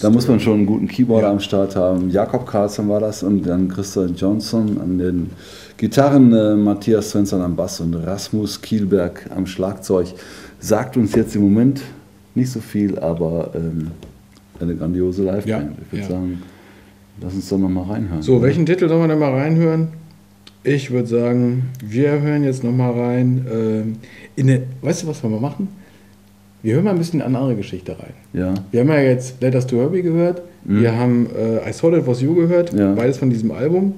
da 0.00 0.08
muss 0.08 0.26
man 0.28 0.40
schon 0.40 0.54
einen 0.58 0.66
guten 0.66 0.88
Keyboarder 0.88 1.26
Ja. 1.26 1.32
am 1.32 1.40
Start 1.40 1.76
haben. 1.76 2.08
Jakob 2.08 2.46
Karzan 2.46 2.88
war 2.88 3.00
das 3.00 3.22
und 3.22 3.42
dann 3.42 3.68
Christian 3.68 4.14
Johnson 4.14 4.80
an 4.80 4.96
den 4.98 5.30
Gitarren, 5.76 6.32
äh, 6.32 6.54
Matthias 6.56 7.10
Svensson 7.10 7.42
am 7.42 7.54
Bass 7.54 7.80
und 7.80 7.94
Rasmus 7.96 8.62
Kielberg 8.62 9.28
am 9.36 9.44
Schlagzeug. 9.46 10.06
Sagt 10.58 10.96
uns 10.96 11.14
jetzt 11.14 11.34
im 11.36 11.42
Moment 11.42 11.82
nicht 12.34 12.50
so 12.50 12.60
viel, 12.60 12.98
aber 12.98 13.50
ähm, 13.54 13.88
eine 14.60 14.74
grandiose 14.76 15.22
Liveband. 15.22 15.46
Ja, 15.46 15.62
ich 15.82 15.92
würde 15.92 16.02
ja. 16.02 16.08
sagen, 16.10 16.42
lass 17.20 17.34
uns 17.34 17.48
doch 17.48 17.58
nochmal 17.58 17.84
reinhören. 17.84 18.22
So, 18.22 18.42
welchen 18.42 18.66
Titel 18.66 18.88
sollen 18.88 19.02
wir 19.02 19.08
denn 19.08 19.18
mal 19.18 19.32
reinhören? 19.32 19.88
Ich 20.62 20.90
würde 20.90 21.08
sagen, 21.08 21.70
wir 21.82 22.20
hören 22.20 22.44
jetzt 22.44 22.62
nochmal 22.62 22.92
rein. 22.92 23.46
ähm, 23.50 23.96
in 24.36 24.50
eine, 24.50 24.62
weißt 24.82 25.02
du, 25.02 25.06
was 25.06 25.22
wir 25.22 25.30
mal 25.30 25.40
machen? 25.40 25.68
Wir 26.62 26.74
hören 26.74 26.84
mal 26.84 26.90
ein 26.90 26.98
bisschen 26.98 27.22
eine 27.22 27.38
andere 27.38 27.56
Geschichte 27.56 27.98
rein. 27.98 28.12
Ja, 28.34 28.52
Wir 28.70 28.80
haben 28.80 28.88
ja 28.88 29.00
jetzt 29.00 29.40
Let 29.40 29.54
Us 29.54 29.66
to 29.66 29.78
Herbie 29.78 30.02
gehört. 30.02 30.42
Wir 30.62 30.94
haben 30.94 31.26
äh, 31.34 31.68
I 31.68 31.72
Saw 31.72 31.90
That 31.90 32.06
Was 32.06 32.20
You 32.20 32.34
gehört. 32.34 32.74
Mhm. 32.74 32.78
Ja. 32.78 32.92
Beides 32.92 33.16
von 33.16 33.30
diesem 33.30 33.50
Album. 33.50 33.94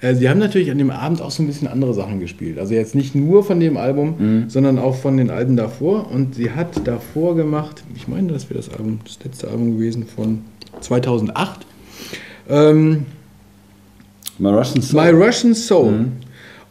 Äh, 0.00 0.14
sie 0.14 0.28
haben 0.28 0.38
natürlich 0.38 0.70
an 0.70 0.78
dem 0.78 0.90
Abend 0.90 1.22
auch 1.22 1.30
so 1.30 1.42
ein 1.42 1.46
bisschen 1.46 1.68
andere 1.68 1.94
Sachen 1.94 2.20
gespielt. 2.20 2.58
Also 2.58 2.74
jetzt 2.74 2.94
nicht 2.94 3.14
nur 3.14 3.44
von 3.44 3.58
dem 3.60 3.76
Album, 3.76 4.14
Mhm. 4.18 4.50
sondern 4.50 4.78
auch 4.78 4.94
von 4.96 5.16
den 5.16 5.30
Alben 5.30 5.56
davor. 5.56 6.10
Und 6.10 6.34
sie 6.34 6.50
hat 6.50 6.86
davor 6.86 7.34
gemacht, 7.36 7.82
ich 7.94 8.06
meine, 8.08 8.32
das 8.32 8.48
wäre 8.50 8.58
das 8.58 8.68
Album, 8.68 9.00
das 9.04 9.18
letzte 9.24 9.48
Album 9.48 9.76
gewesen 9.78 10.06
von 10.06 10.40
2008. 10.80 11.66
Ähm, 12.48 13.06
My 14.38 14.50
Russian 14.50 14.82
Soul. 14.82 15.02
My 15.02 15.10
Russian 15.24 15.54
Soul. 15.54 15.92
Mhm. 15.92 16.12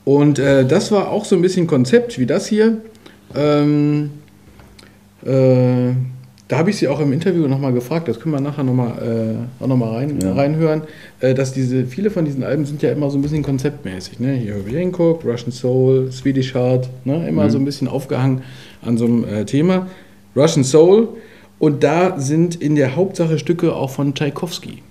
Und 0.03 0.37
äh, 0.37 0.65
das 0.67 0.91
war 0.91 1.09
auch 1.09 1.25
so 1.25 1.35
ein 1.35 1.41
bisschen 1.41 1.65
Konzept 1.65 2.19
wie 2.19 2.27
das 2.27 2.45
hier. 2.47 2.77
Ähm, 3.35 4.11
äh, 5.25 5.91
da 6.47 6.57
habe 6.59 6.69
ich 6.69 6.77
sie 6.77 6.87
auch 6.87 6.99
im 6.99 7.11
Interview 7.11 7.47
nochmal 7.47 7.73
gefragt, 7.73 8.07
das 8.07 8.19
können 8.19 8.35
wir 8.35 8.41
nachher 8.41 8.63
nochmal 8.63 9.47
äh, 9.59 9.63
auch 9.63 9.93
rein, 9.93 10.19
Ja. 10.21 10.33
reinhören, 10.33 10.83
äh, 11.19 11.33
dass 11.33 11.53
diese, 11.53 11.85
viele 11.85 12.11
von 12.11 12.23
diesen 12.25 12.43
Alben 12.43 12.65
sind 12.65 12.81
ja 12.83 12.91
immer 12.91 13.09
so 13.09 13.17
ein 13.17 13.21
bisschen 13.23 13.41
konzeptmäßig. 13.41 14.19
Ne? 14.19 14.33
Hier 14.33 14.53
Herbie 14.53 14.75
Hancock, 14.75 15.25
Russian 15.25 15.51
Soul, 15.51 16.11
Swedish 16.11 16.53
Heart, 16.53 16.89
ne? 17.03 17.27
immer 17.27 17.49
so 17.49 17.57
ein 17.57 17.65
bisschen 17.65 17.87
aufgehangen 17.87 18.41
an 18.83 18.97
so 18.97 19.05
einem 19.05 19.23
äh, 19.23 19.45
Thema. 19.45 19.87
Russian 20.35 20.63
Soul 20.63 21.07
und 21.57 21.83
da 21.83 22.19
sind 22.19 22.55
in 22.61 22.75
der 22.75 22.95
Hauptsache 22.95 23.39
Stücke 23.39 23.73
auch 23.73 23.89
von 23.89 24.13
Tchaikovsky. 24.13 24.83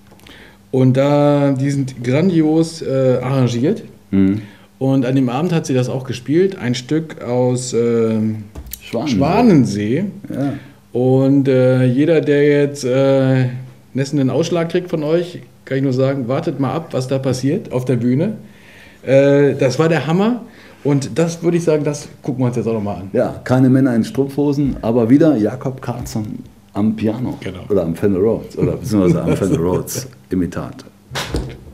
Und 0.72 0.96
da, 0.96 1.52
die 1.52 1.70
sind 1.70 2.02
grandios 2.02 2.82
äh, 2.82 3.18
arrangiert. 3.22 3.84
Mhm. 4.10 4.42
Und 4.80 5.06
an 5.06 5.14
dem 5.14 5.28
Abend 5.28 5.52
hat 5.52 5.66
sie 5.66 5.74
das 5.74 5.88
auch 5.88 6.02
gespielt. 6.04 6.56
Ein 6.58 6.74
Stück 6.74 7.22
aus 7.22 7.72
ähm, 7.74 8.44
Schwanensee. 8.80 9.16
Schwanensee. 9.16 10.04
Ja. 10.34 10.52
Und 10.94 11.48
äh, 11.48 11.85
jeder, 11.87 12.20
der 12.20 12.46
jetzt 12.46 12.85
äh, 12.85 13.48
Nessen 13.94 14.20
einen 14.20 14.30
Ausschlag 14.30 14.68
kriegt 14.68 14.88
von 14.90 15.02
euch, 15.02 15.40
kann 15.64 15.78
ich 15.78 15.83
nur 15.83 15.92
sagen, 15.92 16.28
wartet 16.28 16.61
mal 16.61 16.72
ab, 16.72 16.90
was 16.92 17.09
da 17.09 17.18
passiert 17.18 17.72
auf 17.72 17.85
der 17.85 17.96
Bühne. 17.96 18.37
Äh, 19.02 19.54
das 19.54 19.80
war 19.80 19.88
der 19.88 20.07
Hammer. 20.07 20.42
Und 20.85 21.18
das 21.18 21.42
würde 21.42 21.57
ich 21.57 21.64
sagen, 21.64 21.83
das 21.83 22.07
gucken 22.22 22.44
wir 22.44 22.46
uns 22.46 22.57
jetzt 22.57 22.68
auch 22.68 22.74
nochmal 22.74 22.98
an. 22.98 23.11
Ja, 23.12 23.40
keine 23.42 23.70
Männer 23.70 23.92
in 23.96 24.04
Strumpfhosen, 24.04 24.76
aber 24.83 25.11
wieder 25.11 25.37
Jakob 25.37 25.83
Karlsson 25.83 26.38
am 26.74 26.94
Piano. 26.94 27.38
Genau. 27.40 27.64
Oder 27.68 27.83
am 27.83 27.96
Fender 27.96 28.20
Rhodes. 28.20 28.57
Oder 28.57 28.76
beziehungsweise 28.76 29.20
am 29.20 29.37
Fender 29.37 29.59
Rhodes 29.59 30.07
Imitat. 30.30 30.85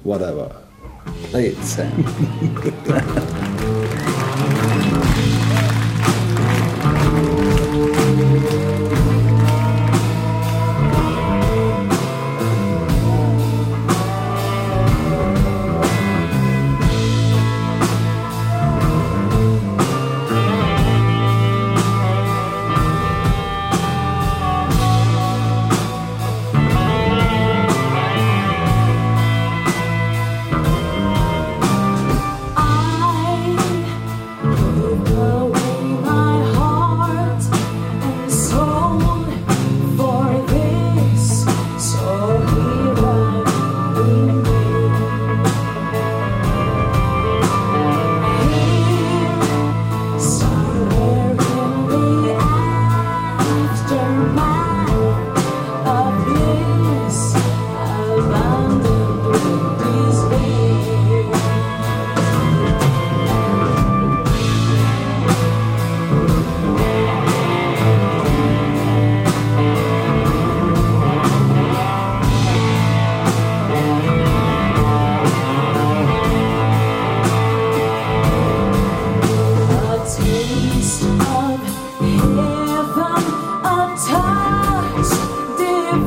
Whatever. 0.03 0.51
Play 1.31 1.49
it, 1.49 1.63
Sam. 1.63 1.89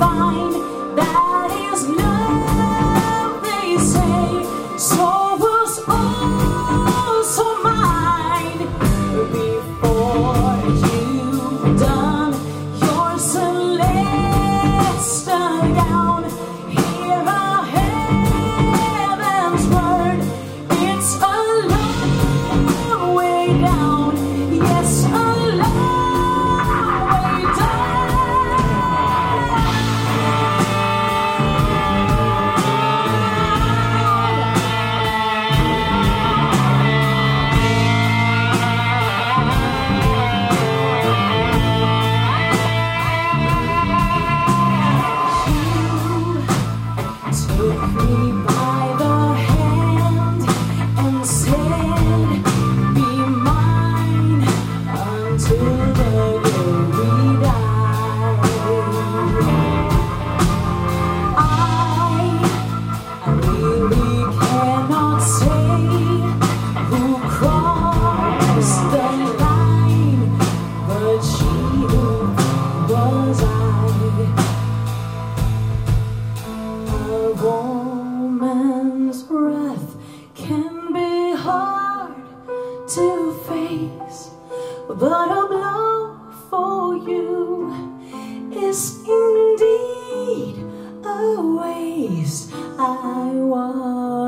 divine. 0.03 0.51
That 0.95 1.32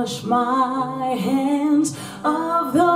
wash 0.05 0.23
my 0.23 1.15
hands 1.15 1.97
of 2.23 2.73
the 2.73 2.94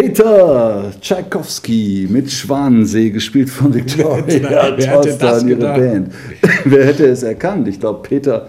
Peter 0.00 0.90
Tchaikovsky 1.00 2.06
mit 2.10 2.30
Schwanensee, 2.30 3.10
gespielt 3.10 3.50
von 3.50 3.74
Victoria 3.74 4.24
Wer 4.26 4.98
und 4.98 5.48
ihre? 5.48 5.58
Band. 5.60 6.08
Wer 6.64 6.86
hätte 6.86 7.04
es 7.06 7.22
erkannt? 7.22 7.68
Ich 7.68 7.78
glaube, 7.78 8.00
Peter, 8.02 8.46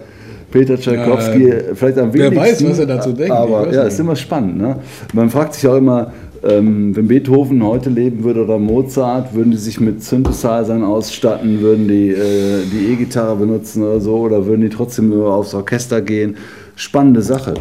Peter 0.50 0.78
Tchaikovsky, 0.78 1.48
Ja, 1.48 1.54
vielleicht 1.74 1.98
am 1.98 2.14
wer 2.14 2.30
wenigsten. 2.30 2.64
weiß, 2.64 2.70
was 2.70 2.78
er 2.78 2.86
dazu 2.86 3.12
denkt, 3.12 3.32
Aber 3.32 3.70
ja, 3.70 3.84
nicht. 3.84 3.92
ist 3.92 4.00
immer 4.00 4.16
spannend. 4.16 4.58
Ne? 4.58 4.76
Man 5.12 5.28
fragt 5.28 5.52
sich 5.54 5.68
auch 5.68 5.76
immer, 5.76 6.12
ähm, 6.42 6.96
wenn 6.96 7.06
Beethoven 7.06 7.62
heute 7.62 7.90
leben 7.90 8.24
würde 8.24 8.44
oder 8.44 8.58
Mozart, 8.58 9.34
würden 9.34 9.50
die 9.50 9.58
sich 9.58 9.78
mit 9.78 10.02
Synthesizern 10.02 10.82
ausstatten, 10.82 11.60
würden 11.60 11.86
die 11.86 12.08
äh, 12.12 12.62
die 12.72 12.92
E-Gitarre 12.94 13.36
benutzen 13.36 13.82
oder 13.82 14.00
so, 14.00 14.16
oder 14.16 14.46
würden 14.46 14.62
die 14.62 14.70
trotzdem 14.70 15.10
nur 15.10 15.32
aufs 15.34 15.52
Orchester 15.52 16.00
gehen? 16.00 16.36
Spannende 16.76 17.20
Sache. 17.20 17.52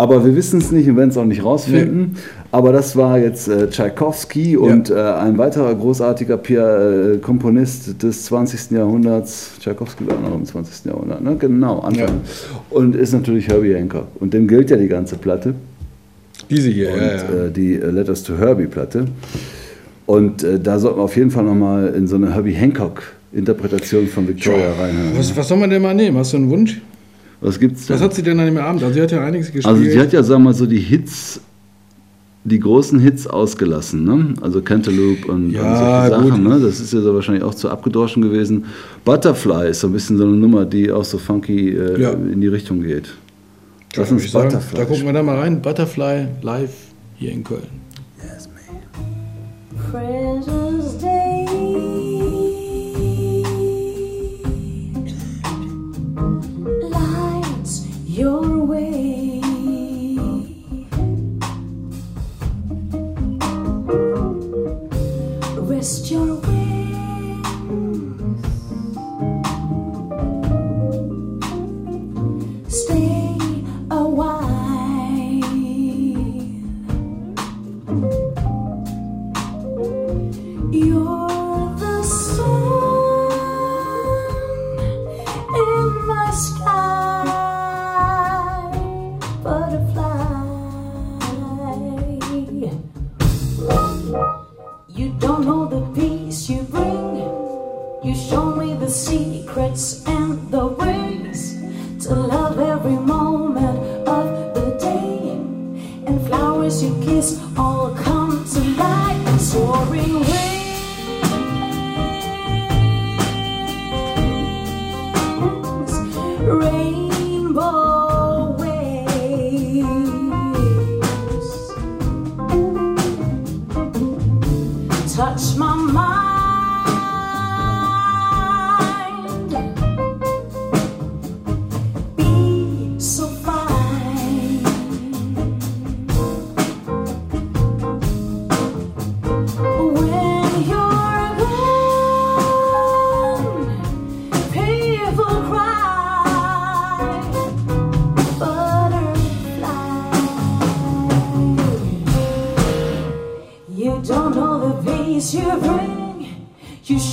Aber 0.00 0.24
wir 0.24 0.36
wissen 0.36 0.60
es 0.60 0.70
nicht 0.70 0.88
und 0.88 0.96
werden 0.96 1.10
es 1.10 1.16
auch 1.16 1.24
nicht 1.24 1.44
rausfinden. 1.44 2.16
Aber 2.52 2.72
das 2.72 2.94
war 2.94 3.18
jetzt 3.18 3.48
äh, 3.48 3.68
Tchaikovsky 3.68 4.56
und 4.56 4.90
äh, 4.90 4.94
ein 4.94 5.36
weiterer 5.36 5.74
großartiger 5.74 6.36
Pia 6.38 7.14
äh, 7.14 7.18
Komponist 7.18 8.00
des 8.00 8.24
20. 8.26 8.70
Jahrhunderts. 8.70 9.50
Tchaikovsky 9.60 10.06
war 10.06 10.18
noch 10.20 10.34
im 10.34 10.44
20. 10.44 10.86
Jahrhundert, 10.86 11.22
ne? 11.22 11.36
genau, 11.36 11.80
Anfang. 11.80 12.06
Ja. 12.06 12.60
Und 12.70 12.94
ist 12.94 13.12
natürlich 13.12 13.48
Herbie 13.48 13.74
Hancock. 13.74 14.06
Und 14.20 14.32
dem 14.32 14.46
gilt 14.46 14.70
ja 14.70 14.76
die 14.76 14.88
ganze 14.88 15.16
Platte 15.16 15.54
Diese 16.48 16.70
hier, 16.70 16.92
und 16.92 17.00
ja, 17.00 17.06
ja. 17.06 17.46
Äh, 17.46 17.50
die 17.50 17.74
äh, 17.74 17.90
Letters 17.90 18.22
to 18.22 18.38
Herbie 18.38 18.66
Platte. 18.66 19.06
Und 20.06 20.44
äh, 20.44 20.60
da 20.60 20.78
sollten 20.78 21.00
wir 21.00 21.02
auf 21.02 21.16
jeden 21.16 21.32
Fall 21.32 21.44
nochmal 21.44 21.88
in 21.88 22.06
so 22.06 22.16
eine 22.16 22.32
Herbie 22.32 22.54
Hancock 22.54 23.02
Interpretation 23.32 24.06
von 24.06 24.26
Victoria 24.26 24.72
reinhören. 24.72 25.18
Was, 25.18 25.36
was 25.36 25.48
soll 25.48 25.58
man 25.58 25.68
denn 25.68 25.82
mal 25.82 25.94
nehmen? 25.94 26.16
Hast 26.16 26.32
du 26.32 26.38
einen 26.38 26.48
Wunsch? 26.48 26.80
Was 27.40 27.58
gibt's 27.60 27.86
denn? 27.86 27.96
Was 27.96 28.02
hat 28.02 28.14
sie 28.14 28.22
denn 28.22 28.38
an 28.40 28.46
dem 28.46 28.56
Abend? 28.58 28.82
Also 28.82 28.94
sie 28.94 29.02
hat 29.02 29.10
ja 29.12 29.24
einiges 29.24 29.46
gespielt. 29.52 29.66
also 29.66 29.82
sie 29.82 29.98
hat 30.00 30.12
ja, 30.12 30.22
sagen 30.22 30.42
wir 30.42 30.46
mal, 30.50 30.54
so 30.54 30.66
die 30.66 30.78
Hits, 30.80 31.40
die 32.44 32.58
großen 32.58 32.98
Hits 32.98 33.26
ausgelassen, 33.26 34.04
ne? 34.04 34.34
Also 34.40 34.60
Cantaloupe 34.62 35.30
und, 35.30 35.50
Ja, 35.52 35.62
und 35.62 35.78
solche 36.10 36.28
Sachen, 36.30 36.44
gut. 36.44 36.52
ne? 36.52 36.60
Das 36.60 36.80
ist 36.80 36.92
ja 36.92 37.00
so 37.00 37.14
wahrscheinlich 37.14 37.44
auch 37.44 37.54
zu 37.54 37.68
abgedroschen 37.70 38.22
gewesen. 38.22 38.64
Butterfly 39.04 39.70
ist 39.70 39.80
so 39.80 39.86
ein 39.88 39.92
bisschen 39.92 40.16
so 40.18 40.24
eine 40.24 40.32
Nummer, 40.34 40.64
die 40.64 40.90
auch 40.90 41.04
so 41.04 41.18
funky 41.18 41.70
äh, 41.70 42.00
Ja. 42.00 42.10
in 42.12 42.40
die 42.40 42.48
Richtung 42.48 42.82
geht. 42.82 43.14
Lass 43.96 44.10
uns 44.10 44.24
ich 44.24 44.30
sagen, 44.30 44.48
Butterfly 44.48 44.76
Da 44.78 44.84
gucken 44.84 45.06
wir 45.06 45.12
da 45.12 45.22
mal 45.22 45.38
rein. 45.38 45.62
Butterfly 45.62 46.26
live 46.42 46.72
hier 47.16 47.32
in 47.32 47.44
Köln. 47.44 47.62
Yes, 48.22 48.48
man. 48.48 49.92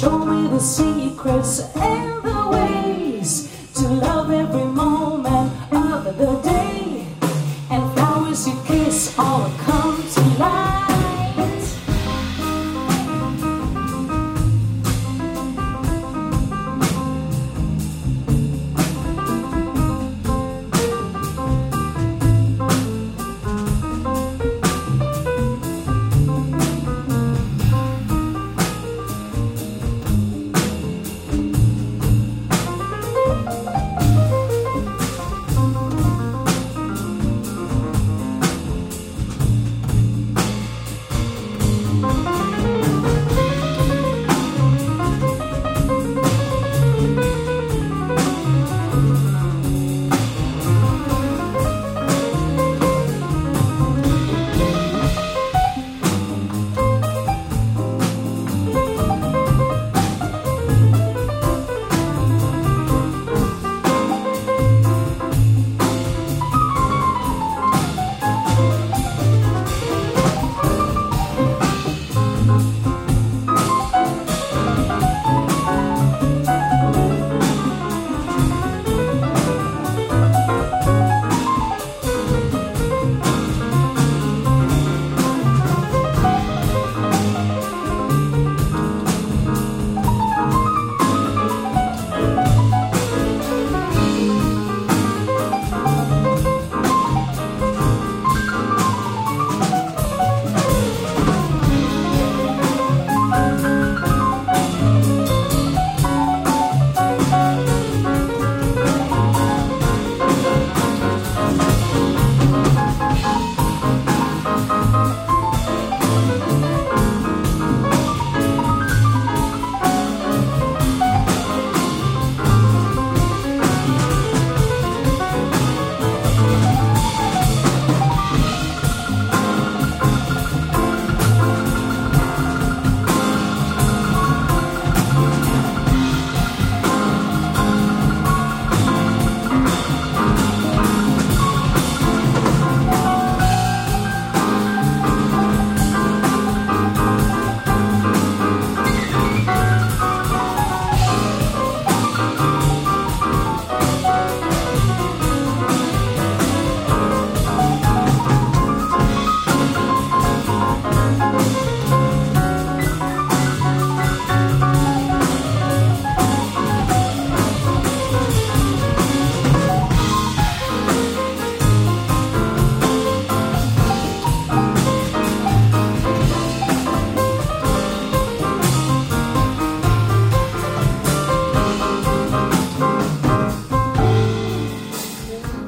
Show 0.05 0.19
me 0.23 0.47
the 0.49 0.59
secrets 0.59 1.61
eh? 1.75 2.04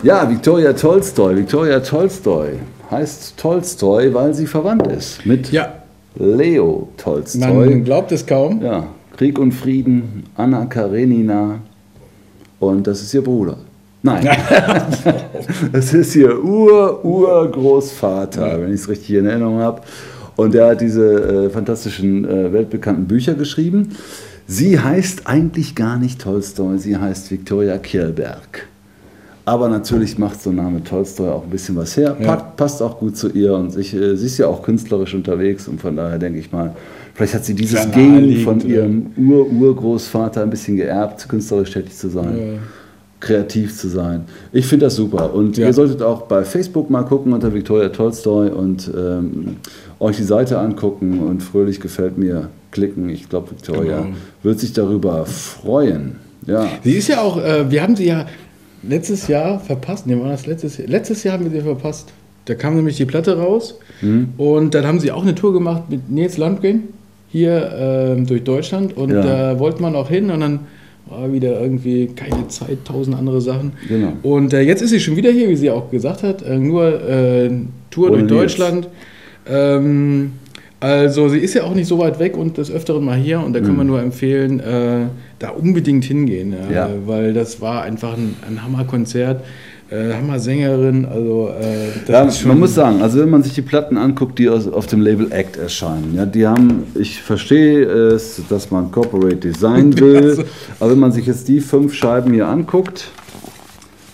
Ja, 0.07 0.29
Viktoria 0.29 0.71
Tolstoi. 0.71 1.35
Viktoria 1.35 1.81
Tolstoi 1.81 2.59
heißt 2.89 3.35
Tolstoi, 3.35 4.13
weil 4.13 4.33
sie 4.33 4.47
verwandt 4.47 4.87
ist 4.87 5.25
mit 5.25 5.51
Ja, 5.51 5.81
Leo 6.15 6.87
Tolstoi. 6.95 7.45
man 7.45 7.83
glaubt 7.83 8.13
es 8.13 8.25
kaum. 8.25 8.63
Ja, 8.63 8.87
Krieg 9.17 9.37
und 9.37 9.51
Frieden, 9.51 10.23
Anna 10.37 10.63
Karenina 10.63 11.59
und 12.61 12.87
das 12.87 13.01
ist 13.01 13.13
ihr 13.13 13.21
Bruder. 13.21 13.57
Nein, 14.01 14.25
das 15.73 15.93
ist 15.93 16.15
ihr 16.15 16.41
Ur-Urgroßvater, 16.41 18.61
wenn 18.61 18.69
ich 18.69 18.79
es 18.79 18.87
richtig 18.87 19.15
in 19.15 19.25
Erinnerung 19.25 19.59
habe. 19.59 19.81
Und 20.37 20.53
der 20.53 20.67
hat 20.67 20.79
diese 20.79 21.47
äh, 21.47 21.49
fantastischen, 21.49 22.23
äh, 22.23 22.53
weltbekannten 22.53 23.07
Bücher 23.07 23.33
geschrieben. 23.33 23.89
Sie 24.47 24.79
heißt 24.79 25.27
eigentlich 25.27 25.75
gar 25.75 25.97
nicht 25.97 26.21
Tolstoi, 26.21 26.77
sie 26.77 26.95
heißt 26.95 27.29
Viktoria 27.29 27.77
Kjellberg. 27.77 28.69
Aber 29.47 29.69
natürlich 29.69 30.17
macht 30.17 30.41
so 30.41 30.49
ein 30.49 30.57
Name 30.57 30.83
Tolstoi 30.83 31.29
auch 31.29 31.43
ein 31.43 31.49
bisschen 31.49 31.77
was 31.77 31.95
her. 31.95 32.17
Ja. 32.19 32.35
Pa- 32.35 32.43
Passt 32.57 32.81
auch 32.81 32.99
gut 32.99 33.15
zu 33.15 33.29
ihr 33.29 33.53
und 33.53 33.71
sich, 33.71 33.93
äh, 33.95 34.17
sie 34.17 34.25
ist 34.25 34.37
ja 34.39 34.47
auch 34.47 34.61
künstlerisch 34.61 35.13
unterwegs 35.15 35.69
und 35.69 35.79
von 35.79 35.95
daher 35.95 36.19
denke 36.19 36.37
ich 36.39 36.51
mal, 36.51 36.75
vielleicht 37.13 37.33
hat 37.33 37.45
sie 37.45 37.53
dieses 37.53 37.83
Sehr 37.83 37.91
Gen 37.91 38.41
von 38.41 38.59
ihrem 38.59 39.05
Ur-Urgroßvater 39.15 40.43
ein 40.43 40.49
bisschen 40.49 40.75
geerbt, 40.75 41.29
künstlerisch 41.29 41.71
tätig 41.71 41.95
zu 41.95 42.09
sein, 42.09 42.37
Ja. 42.37 42.59
kreativ 43.21 43.73
zu 43.73 43.87
sein. 43.87 44.25
Ich 44.51 44.65
finde 44.65 44.87
das 44.87 44.97
super 44.97 45.33
und 45.33 45.55
Ja. 45.57 45.67
ihr 45.67 45.73
solltet 45.73 46.01
auch 46.01 46.23
bei 46.23 46.43
Facebook 46.43 46.89
mal 46.89 47.03
gucken 47.03 47.31
unter 47.31 47.53
Viktoria 47.53 47.87
Tolstoi 47.87 48.49
und 48.49 48.91
ähm, 48.97 49.55
euch 50.01 50.17
die 50.17 50.23
Seite 50.23 50.59
angucken 50.59 51.19
und 51.19 51.41
fröhlich 51.41 51.79
gefällt 51.79 52.17
mir 52.17 52.49
klicken. 52.71 53.07
Ich 53.07 53.29
glaube, 53.29 53.51
Viktoria 53.51 54.01
Genau. 54.01 54.15
wird 54.43 54.59
sich 54.59 54.73
darüber 54.73 55.25
freuen. 55.25 56.17
Ja. 56.45 56.65
Sie 56.83 56.93
ist 56.93 57.07
ja 57.07 57.21
auch, 57.21 57.37
äh, 57.41 57.71
wir 57.71 57.81
haben 57.81 57.95
sie 57.95 58.07
ja 58.07 58.25
letztes 58.83 59.27
Jahr 59.27 59.59
verpasst. 59.59 60.07
Ne, 60.07 60.19
war 60.19 60.29
das 60.29 60.45
letztes 60.45 60.77
Jahr? 60.77 60.87
Letztes 60.87 61.23
Jahr 61.23 61.33
haben 61.35 61.45
wir 61.45 61.51
sie 61.51 61.61
verpasst. 61.61 62.11
Da 62.45 62.55
kam 62.55 62.75
nämlich 62.75 62.95
die 62.97 63.05
Platte 63.05 63.37
raus 63.37 63.77
Mhm. 64.01 64.29
und 64.37 64.73
dann 64.73 64.85
haben 64.85 64.99
sie 64.99 65.11
auch 65.11 65.23
eine 65.23 65.35
Tour 65.35 65.51
gemacht 65.53 65.83
mit 65.89 66.09
Nils 66.09 66.37
Landgren 66.37 66.83
hier 67.29 67.71
ähm, 67.77 68.25
durch 68.25 68.43
Deutschland 68.43 68.95
und 68.95 69.09
Ja. 69.11 69.21
da 69.21 69.59
wollte 69.59 69.81
man 69.81 69.95
auch 69.95 70.07
hin 70.09 70.29
und 70.31 70.39
dann 70.39 70.59
war 71.09 71.31
wieder 71.33 71.59
irgendwie 71.59 72.07
keine 72.07 72.47
Zeit, 72.47 72.79
tausend 72.85 73.17
andere 73.17 73.41
Sachen. 73.41 73.71
Genau. 73.87 74.13
Und 74.23 74.53
äh, 74.53 74.61
jetzt 74.61 74.81
ist 74.81 74.89
sie 74.91 74.99
schon 74.99 75.15
wieder 75.15 75.31
hier, 75.31 75.49
wie 75.49 75.55
sie 75.55 75.69
auch 75.71 75.89
gesagt 75.89 76.23
hat, 76.23 76.41
äh, 76.41 76.57
nur 76.57 76.85
äh, 77.09 77.49
Tour 77.91 78.11
Ohne 78.11 78.23
durch 78.23 78.29
Nils. 78.29 78.55
Deutschland. 78.57 78.87
Ähm, 79.49 80.33
also 80.79 81.27
sie 81.29 81.39
ist 81.39 81.53
ja 81.55 81.63
auch 81.63 81.73
nicht 81.73 81.87
so 81.87 81.97
weit 81.99 82.19
weg 82.19 82.37
und 82.37 82.57
des 82.57 82.69
Öfteren 82.71 83.03
mal 83.03 83.17
hier 83.17 83.39
und 83.39 83.53
da 83.53 83.59
kann 83.61 83.75
man 83.75 83.87
nur 83.87 83.99
empfehlen, 84.01 84.59
äh, 84.59 85.07
da 85.39 85.49
unbedingt 85.49 86.05
hingehen, 86.05 86.49
Mhm. 86.49 86.73
Ja. 86.73 86.89
weil 87.05 87.33
das 87.33 87.61
war 87.61 87.81
einfach 87.83 88.13
ein, 88.15 88.35
ein 88.47 88.63
Hammerkonzert, 88.63 89.43
äh, 89.89 90.13
Hammer-Sängerin, 90.13 91.05
also 91.05 91.49
äh, 91.59 92.11
Ja, 92.11 92.27
man 92.45 92.59
muss 92.59 92.75
sagen, 92.75 93.01
also 93.01 93.19
wenn 93.19 93.29
man 93.29 93.41
sich 93.41 93.53
die 93.53 93.61
Platten 93.61 93.97
anguckt, 93.97 94.37
die 94.37 94.49
aus, 94.49 94.67
auf 94.67 94.85
dem 94.85 95.01
Label 95.01 95.31
Act 95.31 95.57
erscheinen, 95.57 96.13
ja, 96.15 96.25
die 96.25 96.45
haben, 96.45 96.83
ich 96.95 97.21
verstehe 97.21 97.83
es, 97.85 98.41
dass 98.49 98.69
man 98.69 98.91
Corporate 98.91 99.37
Design 99.37 99.97
will, 99.99 100.43
aber 100.79 100.91
wenn 100.91 100.99
man 100.99 101.11
sich 101.11 101.25
jetzt 101.25 101.47
die 101.47 101.61
fünf 101.61 101.93
Scheiben 101.93 102.33
hier 102.33 102.47
anguckt, 102.47 103.07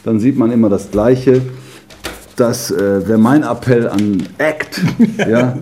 dann 0.06 0.20
sieht 0.20 0.38
man 0.38 0.52
immer 0.52 0.70
das 0.70 0.92
Gleiche. 0.92 1.42
Das 2.36 2.72
äh, 2.72 3.08
wäre 3.08 3.18
mein 3.18 3.44
Appell 3.44 3.88
an 3.88 4.24
Act, 4.38 4.82
ja. 5.30 5.58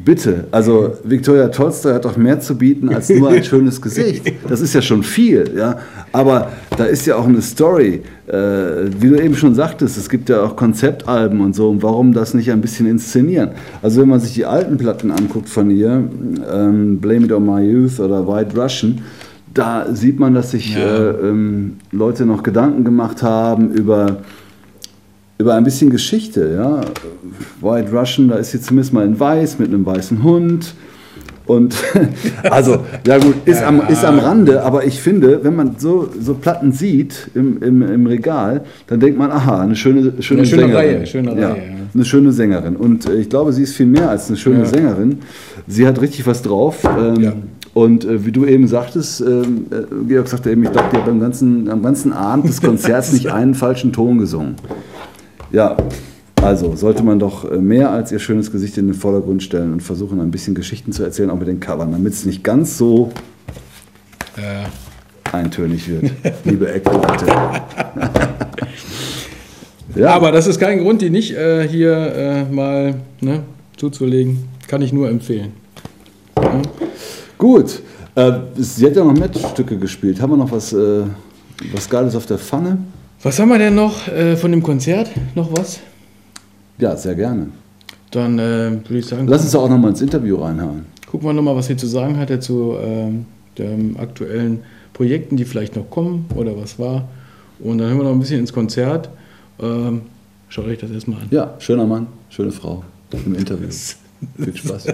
Bitte, 0.00 0.44
also 0.52 0.92
Victoria 1.02 1.48
Tolstoy 1.48 1.92
hat 1.92 2.04
doch 2.04 2.16
mehr 2.16 2.38
zu 2.38 2.56
bieten 2.56 2.88
als 2.94 3.10
nur 3.10 3.30
ein 3.30 3.42
schönes 3.52 3.82
Gesicht. 3.82 4.32
Das 4.48 4.60
ist 4.60 4.72
ja 4.72 4.80
schon 4.80 5.02
viel, 5.02 5.50
ja. 5.56 5.78
Aber 6.12 6.52
da 6.76 6.84
ist 6.84 7.04
ja 7.06 7.16
auch 7.16 7.26
eine 7.26 7.42
Story, 7.42 8.02
äh, 8.28 8.32
wie 9.00 9.08
du 9.08 9.20
eben 9.20 9.34
schon 9.34 9.56
sagtest. 9.56 9.98
Es 9.98 10.08
gibt 10.08 10.28
ja 10.28 10.42
auch 10.42 10.54
Konzeptalben 10.54 11.40
und 11.40 11.56
so. 11.56 11.68
Und 11.68 11.82
warum 11.82 12.12
das 12.12 12.32
nicht 12.32 12.50
ein 12.52 12.60
bisschen 12.60 12.86
inszenieren? 12.86 13.50
Also 13.82 14.00
wenn 14.02 14.08
man 14.08 14.20
sich 14.20 14.34
die 14.34 14.44
alten 14.46 14.78
Platten 14.78 15.10
anguckt 15.10 15.48
von 15.48 15.68
ihr, 15.70 16.04
ähm, 16.52 16.98
Blame 17.00 17.26
It 17.26 17.32
on 17.32 17.44
My 17.44 17.60
Youth 17.68 17.98
oder 17.98 18.24
White 18.26 18.56
Russian, 18.56 19.00
da 19.52 19.86
sieht 19.92 20.20
man, 20.20 20.32
dass 20.34 20.52
sich 20.52 20.74
Ja. 20.76 20.78
äh, 21.10 21.10
ähm, 21.28 21.78
Leute 21.90 22.24
noch 22.24 22.44
Gedanken 22.44 22.84
gemacht 22.84 23.24
haben 23.24 23.72
über 23.72 24.18
über 25.38 25.54
ein 25.54 25.64
bisschen 25.64 25.90
Geschichte. 25.90 26.54
Ja? 26.56 26.80
White 27.60 27.92
Russian, 27.92 28.28
da 28.28 28.36
ist 28.36 28.50
sie 28.50 28.60
zumindest 28.60 28.92
mal 28.92 29.06
in 29.06 29.18
weiß 29.18 29.58
mit 29.58 29.68
einem 29.68 29.86
weißen 29.86 30.22
Hund. 30.22 30.74
Und 31.46 31.74
also, 32.50 32.84
ja 33.06 33.16
gut, 33.18 33.36
ist, 33.46 33.62
am, 33.62 33.80
ist 33.88 34.04
am 34.04 34.18
Rande, 34.18 34.62
aber 34.62 34.84
ich 34.84 35.00
finde, 35.00 35.42
wenn 35.42 35.56
man 35.56 35.76
so, 35.78 36.10
so 36.20 36.34
Platten 36.34 36.72
sieht 36.72 37.30
im, 37.34 37.62
im, 37.62 37.82
im 37.82 38.06
Regal, 38.06 38.64
dann 38.86 39.00
denkt 39.00 39.18
man, 39.18 39.30
aha, 39.30 39.62
eine 39.62 39.74
schöne, 39.74 40.12
schöne, 40.20 40.40
Eine 40.40 40.46
schöne 40.46 40.62
Sängerin. 40.62 40.74
Reihe, 40.74 41.06
schöne 41.06 41.40
ja, 41.40 41.48
Reihe, 41.52 41.62
ja. 41.62 41.74
Eine 41.94 42.04
schöne 42.04 42.32
Sängerin. 42.32 42.76
Und 42.76 43.08
äh, 43.08 43.14
ich 43.14 43.30
glaube, 43.30 43.54
sie 43.54 43.62
ist 43.62 43.74
viel 43.74 43.86
mehr 43.86 44.10
als 44.10 44.28
eine 44.28 44.36
schöne 44.36 44.58
Ja. 44.58 44.64
Sängerin. 44.66 45.20
Sie 45.66 45.86
hat 45.86 46.00
richtig 46.02 46.26
was 46.26 46.42
drauf. 46.42 46.84
Ähm, 46.84 47.20
Ja. 47.20 47.32
Und 47.74 48.04
äh, 48.04 48.26
wie 48.26 48.32
du 48.32 48.44
eben 48.44 48.66
sagtest, 48.66 49.20
ähm, 49.20 49.66
äh, 49.70 50.06
Georg 50.08 50.26
sagte 50.26 50.50
eben, 50.50 50.64
ich 50.64 50.72
glaube, 50.72 50.88
die 50.92 50.96
hat 50.96 51.06
beim 51.06 51.20
ganzen, 51.20 51.68
am 51.70 51.82
ganzen 51.82 52.12
Abend 52.12 52.48
des 52.48 52.60
Konzerts 52.60 53.12
nicht 53.12 53.26
einen 53.32 53.54
falschen 53.54 53.92
Ton 53.92 54.18
gesungen. 54.18 54.56
Ja, 55.50 55.76
also 56.42 56.76
sollte 56.76 57.02
man 57.02 57.18
doch 57.18 57.50
äh, 57.50 57.56
mehr 57.56 57.90
als 57.90 58.12
ihr 58.12 58.18
schönes 58.18 58.52
Gesicht 58.52 58.76
in 58.78 58.86
den 58.86 58.94
Vordergrund 58.94 59.42
stellen 59.42 59.72
und 59.72 59.82
versuchen, 59.82 60.20
ein 60.20 60.30
bisschen 60.30 60.54
Geschichten 60.54 60.92
zu 60.92 61.02
erzählen, 61.02 61.30
auch 61.30 61.38
mit 61.38 61.48
den 61.48 61.60
Covern, 61.60 61.92
damit 61.92 62.12
es 62.12 62.26
nicht 62.26 62.44
ganz 62.44 62.76
so 62.78 63.10
Äh, 64.36 64.66
eintönig 65.32 65.88
wird, 65.88 66.12
liebe 66.44 66.70
Eckleute. 66.72 67.26
ja, 69.96 70.10
Aber 70.10 70.30
das 70.32 70.46
ist 70.46 70.60
kein 70.60 70.80
Grund, 70.80 71.02
die 71.02 71.10
nicht 71.10 71.32
äh, 71.34 71.66
hier 71.66 71.94
äh, 71.96 72.44
mal 72.44 72.94
ne, 73.20 73.42
zuzulegen. 73.76 74.48
Kann 74.68 74.82
ich 74.82 74.92
nur 74.92 75.08
empfehlen. 75.08 75.52
gut. 77.36 77.82
Äh, 78.14 78.32
sie 78.56 78.86
hat 78.86 78.96
ja 78.96 79.04
noch 79.04 79.14
mehr 79.14 79.30
Stücke 79.52 79.76
gespielt. 79.78 80.20
Haben 80.20 80.32
wir 80.32 80.36
noch 80.36 80.52
was, 80.52 80.72
äh, 80.72 81.02
was 81.72 81.88
Geiles 81.88 82.14
auf 82.14 82.26
der 82.26 82.38
Pfanne? 82.38 82.78
Was 83.22 83.38
haben 83.40 83.48
wir 83.48 83.58
denn 83.58 83.74
noch 83.74 84.06
äh, 84.08 84.36
von 84.36 84.50
dem 84.52 84.62
Konzert? 84.62 85.10
Noch 85.34 85.50
was? 85.56 85.80
Ja, 86.78 86.96
sehr 86.96 87.14
gerne. 87.14 87.48
Dann 88.10 88.38
äh, 88.38 88.70
würde 88.88 88.98
ich 88.98 89.06
sagen, 89.06 89.26
Lass 89.26 89.42
uns 89.42 89.54
auch 89.54 89.68
noch 89.68 89.78
mal 89.78 89.88
ins 89.88 90.00
Interview 90.00 90.36
reinhauen. 90.36 90.86
gucken 91.10 91.26
wir 91.28 91.32
nochmal, 91.32 91.56
was 91.56 91.66
sie 91.66 91.76
zu 91.76 91.86
sagen 91.86 92.16
hatte 92.16 92.38
zu 92.40 92.76
ähm, 92.80 93.26
den 93.58 93.96
aktuellen 93.98 94.60
Projekten, 94.92 95.36
die 95.36 95.44
vielleicht 95.44 95.76
noch 95.76 95.90
kommen 95.90 96.26
oder 96.36 96.56
was 96.56 96.78
war. 96.78 97.08
Und 97.58 97.78
dann 97.78 97.88
hören 97.88 97.98
wir 97.98 98.04
noch 98.04 98.12
ein 98.12 98.20
bisschen 98.20 98.38
ins 98.40 98.52
Konzert. 98.52 99.10
Ähm, 99.60 100.02
schaut 100.48 100.66
euch 100.66 100.78
das 100.78 100.90
erstmal 100.90 101.20
an. 101.22 101.26
Ja, 101.30 101.54
schöner 101.58 101.86
Mann, 101.86 102.06
schöne 102.30 102.52
Frau 102.52 102.84
im 103.26 103.34
Interview. 103.34 103.68
Viel 104.38 104.56
Spaß. 104.56 104.86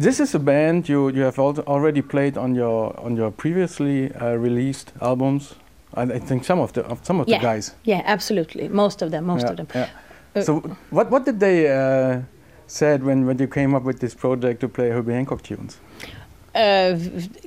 This 0.00 0.20
is 0.20 0.34
a 0.34 0.38
band 0.38 0.88
you, 0.88 1.08
you 1.08 1.22
have 1.24 1.40
al- 1.40 1.60
already 1.66 2.02
played 2.02 2.36
on 2.36 2.54
your 2.58 2.94
on 3.02 3.18
your 3.18 3.30
previously 3.30 4.10
uh, 4.20 4.36
released 4.38 4.92
albums. 5.00 5.54
I, 5.96 6.02
I 6.02 6.18
think 6.18 6.44
some 6.44 6.60
of 6.62 6.72
the 6.72 6.82
of 6.86 6.98
some 7.04 7.20
of 7.20 7.28
Yeah. 7.28 7.38
the 7.38 7.42
guys. 7.46 7.74
Yeah, 7.84 8.02
absolutely. 8.04 8.68
Most 8.68 9.02
of 9.02 9.10
them. 9.10 9.24
Most 9.26 9.42
yeah, 9.44 9.50
of 9.50 9.56
them. 9.56 9.66
yeah. 9.74 9.88
Uh, 10.36 10.42
so 10.42 10.60
what 10.90 11.10
what 11.10 11.24
did 11.24 11.38
they 11.40 11.58
uh, 11.70 12.20
said 12.66 13.02
when 13.04 13.26
when 13.26 13.38
you 13.38 13.48
came 13.48 13.74
up 13.76 13.84
with 13.84 13.98
this 14.00 14.14
project 14.14 14.60
to 14.60 14.68
play 14.68 14.90
Herbie 14.90 15.12
Hancock 15.14 15.42
tunes? 15.42 15.78
Uh, 16.54 16.96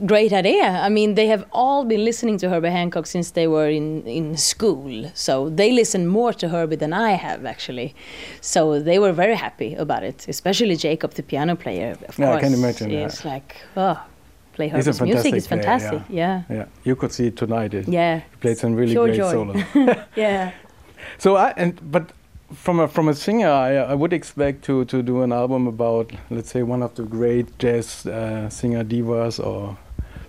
great 0.05 0.33
idea. 0.33 0.63
I 0.85 0.89
mean, 0.89 1.15
they 1.15 1.27
have 1.27 1.45
all 1.53 1.85
been 1.85 2.03
listening 2.03 2.37
to 2.39 2.49
Herbie 2.49 2.71
Hancock 2.71 3.05
since 3.07 3.31
they 3.31 3.47
were 3.47 3.69
in, 3.69 4.05
in 4.05 4.35
school. 4.35 5.09
So 5.13 5.49
they 5.49 5.71
listen 5.71 6.07
more 6.07 6.33
to 6.33 6.49
Herbie 6.49 6.75
than 6.75 6.91
I 6.91 7.11
have, 7.11 7.45
actually. 7.45 7.95
So 8.41 8.81
they 8.81 8.99
were 8.99 9.13
very 9.13 9.35
happy 9.35 9.75
about 9.75 10.03
it, 10.03 10.25
especially 10.27 10.75
Jacob, 10.75 11.13
the 11.13 11.23
piano 11.23 11.55
player. 11.55 11.95
Of 12.09 12.19
Yeah, 12.19 12.27
I 12.27 12.31
course, 12.31 12.43
can 12.43 12.53
imagine. 12.53 12.91
It's 12.91 13.23
like, 13.23 13.55
oh, 13.77 13.97
play 14.57 14.69
a 14.69 14.73
music 14.73 14.89
is 14.89 14.97
fantastic 14.99 15.47
fantastic. 15.47 16.01
Yeah. 16.09 16.41
Yeah, 16.49 16.65
you 16.83 16.95
could 16.95 17.11
see 17.11 17.27
it 17.27 17.35
tonight. 17.37 17.73
It, 17.73 17.87
Yeah. 17.87 18.19
He 18.31 18.37
played 18.41 18.57
some 18.57 18.73
really 18.75 18.93
Pure 18.93 19.07
great 19.07 19.17
joy. 19.17 19.31
solo. 19.31 19.53
Yeah. 20.15 20.51
So 21.17 21.29
I 21.35 21.53
and 21.57 21.73
but 21.91 22.03
from 22.53 22.79
a 22.79 22.87
from 22.87 23.07
a 23.07 23.13
singer, 23.13 23.49
I, 23.49 23.91
I 23.93 23.95
would 24.01 24.13
expect 24.13 24.63
to 24.65 24.85
to 24.85 25.01
do 25.03 25.21
an 25.23 25.31
album 25.31 25.67
about 25.67 26.11
let's 26.29 26.49
say 26.51 26.63
one 26.63 26.81
of 26.85 26.91
the 26.95 27.03
great 27.03 27.45
jazz 27.59 28.05
uh, 28.05 28.49
singer 28.49 28.83
divas 28.83 29.39
or. 29.39 29.77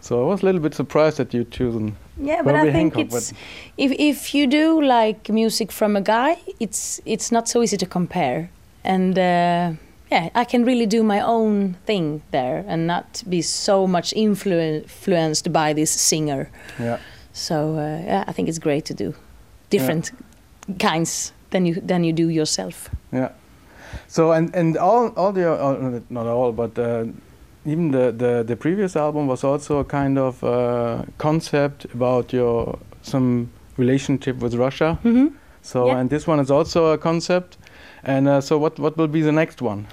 So 0.01 0.23
I 0.23 0.27
was 0.33 0.43
a 0.43 0.47
little 0.47 0.61
bit 0.61 0.75
surprised 0.75 1.17
that 1.17 1.35
you 1.35 1.45
chosen. 1.45 1.97
Yeah, 2.23 2.43
but 2.45 2.55
I 2.55 2.73
think 2.73 2.95
Hancock, 2.95 3.19
it's 3.19 3.33
if 3.77 3.91
if 3.99 4.35
you 4.35 4.47
do 4.47 4.81
like 4.81 5.33
music 5.33 5.73
from 5.73 5.97
a 5.97 6.01
guy, 6.01 6.37
it's 6.61 7.01
it's 7.05 7.33
not 7.33 7.49
so 7.49 7.63
easy 7.63 7.77
to 7.77 7.87
compare, 7.87 8.49
and 8.85 9.19
uh, 9.19 9.73
yeah, 10.11 10.29
I 10.35 10.45
can 10.45 10.65
really 10.65 10.87
do 10.87 11.03
my 11.03 11.21
own 11.21 11.75
thing 11.87 12.23
there 12.31 12.65
and 12.69 12.87
not 12.87 13.23
be 13.29 13.43
so 13.43 13.87
much 13.87 14.13
influ- 14.17 14.83
influenced 14.83 15.53
by 15.53 15.75
this 15.75 15.91
singer. 15.91 16.49
Yeah. 16.81 16.99
So 17.33 17.55
uh, 17.77 18.03
yeah, 18.07 18.25
I 18.29 18.33
think 18.33 18.49
it's 18.49 18.59
great 18.59 18.85
to 18.87 18.95
do 18.95 19.15
different 19.71 20.13
kinds 20.79 21.33
than 21.51 21.67
you 21.67 21.75
than 21.87 22.05
you 22.05 22.13
do 22.13 22.29
yourself. 22.29 22.89
Yeah. 23.13 23.29
So 24.07 24.33
and 24.33 24.55
and 24.57 24.77
all 24.77 25.09
all 25.17 25.33
the 25.33 25.53
uh, 25.53 26.01
not 26.11 26.27
all 26.27 26.53
but 26.53 26.79
uh, 26.79 27.05
even 27.67 27.91
the, 27.91 28.13
the 28.13 28.45
the 28.47 28.57
previous 28.57 28.97
album 28.97 29.27
was 29.29 29.45
also 29.45 29.79
a 29.79 29.85
kind 29.85 30.19
of 30.19 30.43
uh, 30.43 31.03
concept 31.19 31.85
about 31.95 32.33
your 32.33 32.79
some 33.03 33.49
relationship 33.77 34.43
with 34.43 34.55
Russia. 34.55 34.99
Mhm. 35.05 35.33
So, 35.63 35.87
Yeah. 35.87 35.99
and 35.99 36.09
this 36.11 36.27
one 36.27 36.41
is 36.43 36.51
also 36.51 36.93
a 36.93 36.99
concept. 36.99 37.58
And 38.09 38.27
uh, 38.27 38.41
so, 38.41 38.57
what, 38.59 38.79
what 38.79 38.97
will 38.97 39.07
be 39.09 39.21
the 39.21 39.33
next 39.33 39.61
one? 39.63 39.87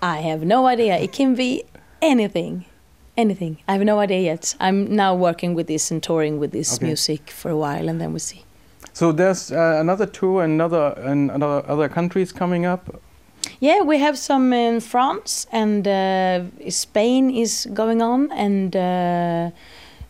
I 0.00 0.18
have 0.18 0.44
no 0.44 0.66
idea. 0.66 0.96
It 0.96 1.12
can 1.12 1.34
be 1.34 1.64
anything. 2.00 2.64
Anything. 3.16 3.58
I 3.66 3.72
have 3.72 3.84
no 3.84 3.98
idea 3.98 4.20
yet. 4.20 4.54
I'm 4.60 4.94
now 4.94 5.14
working 5.16 5.54
with 5.56 5.66
this 5.66 5.90
and 5.90 6.02
touring 6.02 6.38
with 6.38 6.52
this 6.52 6.74
Okay. 6.76 6.86
music 6.86 7.30
for 7.30 7.50
a 7.50 7.56
while, 7.56 7.88
and 7.88 8.00
then 8.00 8.12
we 8.12 8.18
see. 8.20 8.44
So 8.92 9.12
there's 9.12 9.50
uh, 9.50 9.78
another 9.80 10.06
tour 10.06 10.44
in 10.44 10.50
another 10.50 10.94
in 11.12 11.30
another 11.30 11.62
other 11.68 11.88
countries 11.88 12.32
coming 12.32 12.66
up. 12.66 13.00
Yeah, 13.60 13.80
we 13.82 13.98
have 13.98 14.16
some 14.16 14.52
in 14.52 14.80
France 14.80 15.46
and 15.52 15.86
uh, 15.88 16.70
Spain 16.70 17.30
is 17.30 17.66
going 17.74 18.02
on, 18.02 18.30
and 18.32 18.76
uh, 18.76 19.50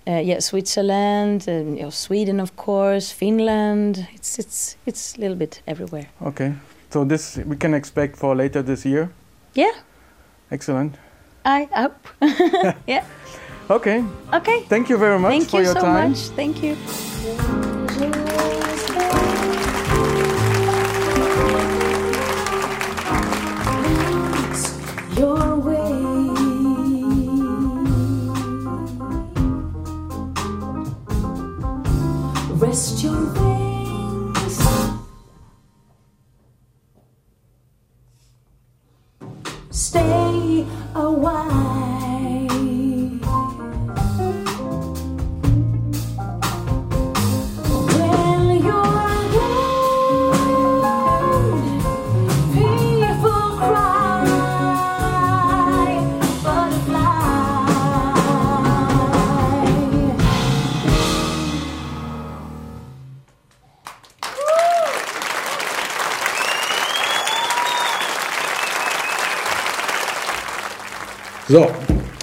uh, 0.08 0.20
yeah, 0.20 0.40
Switzerland, 0.40 1.48
and, 1.48 1.76
you 1.76 1.82
know, 1.82 1.90
Sweden, 1.90 2.40
of 2.40 2.50
course, 2.56 3.12
Finland. 3.12 4.06
It's 4.14 4.38
it's 4.38 4.76
it's 4.86 5.16
a 5.16 5.20
little 5.20 5.36
bit 5.36 5.62
everywhere. 5.66 6.06
Okay. 6.20 6.52
So 6.90 7.04
this 7.04 7.36
we 7.38 7.56
can 7.56 7.74
expect 7.74 8.16
for 8.16 8.34
later 8.34 8.62
this 8.62 8.84
year. 8.84 9.10
Yeah, 9.54 9.72
Excellent. 10.50 10.94
I 11.44 11.68
hope. 11.72 12.08
yeah. 12.86 13.04
Okay. 13.70 14.04
Okay. 14.32 14.62
Thank 14.68 14.88
you 14.88 14.96
very 14.96 15.18
much 15.18 15.30
Thank 15.30 15.50
for 15.50 15.58
you 15.58 15.64
your 15.64 15.74
so 15.74 15.80
time. 15.80 16.10
much. 16.10 16.18
Thank 16.36 16.62
you. 16.62 16.76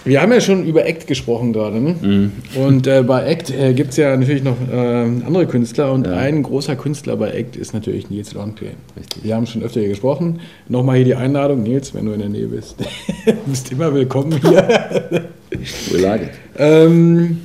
Wir 0.06 0.22
haben 0.22 0.32
ja 0.32 0.42
schon 0.42 0.66
über 0.66 0.86
Act 0.86 1.08
gesprochen 1.08 1.54
gerade. 1.54 1.80
Ne? 1.80 1.96
Mhm. 2.02 2.32
Und 2.56 2.88
äh, 2.88 3.04
bei 3.04 3.26
Act 3.26 3.52
äh, 3.52 3.74
gibt 3.74 3.92
es 3.92 3.98
ja 3.98 4.16
natürlich 4.16 4.44
noch 4.44 4.58
äh, 4.72 4.76
andere 4.76 5.48
Künstler 5.48 5.92
und 5.92 6.08
ein 6.08 6.44
großer 6.44 6.76
Künstler 6.76 7.16
bei 7.16 7.32
Act 7.32 7.56
ist 7.56 7.74
natürlich 7.74 8.10
Nils 8.10 8.34
Lundgren. 8.34 8.76
Richtig. 8.98 9.24
Wir 9.24 9.36
haben 9.36 9.46
schon 9.46 9.64
öfter 9.64 9.80
hier 9.80 9.90
gesprochen. 9.90 10.42
Nochmal 10.68 10.98
hier 10.98 11.06
die 11.06 11.16
Einladung, 11.16 11.64
Nils, 11.64 11.94
wenn 11.94 12.06
du 12.06 12.14
in 12.14 12.20
der 12.20 12.30
Nähe 12.30 12.48
bist. 12.48 12.76
du 13.26 13.34
bist 13.46 13.72
immer 13.72 13.94
willkommen 13.94 14.40
hier. 14.42 14.68
It. 15.52 16.30
Ähm, 16.58 17.42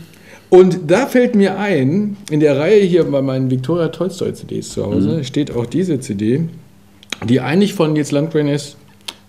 und 0.51 0.79
da 0.87 1.07
fällt 1.07 1.35
mir 1.35 1.59
ein, 1.59 2.17
in 2.31 2.41
der 2.41 2.59
Reihe 2.59 2.81
hier 2.81 3.05
bei 3.05 3.21
meinen 3.21 3.51
Victoria 3.51 3.89
Tolstoy 3.89 4.33
CDs 4.33 4.71
zu 4.71 4.87
Hause 4.87 5.23
steht 5.25 5.55
auch 5.55 5.67
diese 5.67 6.01
CD, 6.01 6.45
die 7.29 7.41
eigentlich 7.41 7.75
von 7.75 7.93
Nils 7.93 8.11
Landgren 8.11 8.49
ist, 8.49 8.77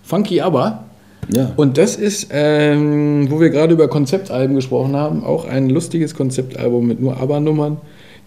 Funky 0.02 0.40
Aber. 0.40 0.89
Ja. 1.34 1.52
Und 1.56 1.78
das 1.78 1.96
ist, 1.96 2.28
ähm, 2.32 3.30
wo 3.30 3.40
wir 3.40 3.50
gerade 3.50 3.72
über 3.72 3.88
Konzeptalben 3.88 4.54
gesprochen 4.54 4.96
haben, 4.96 5.24
auch 5.24 5.44
ein 5.44 5.70
lustiges 5.70 6.14
Konzeptalbum 6.14 6.86
mit 6.86 7.00
nur 7.00 7.16
Aber-Nummern, 7.18 7.78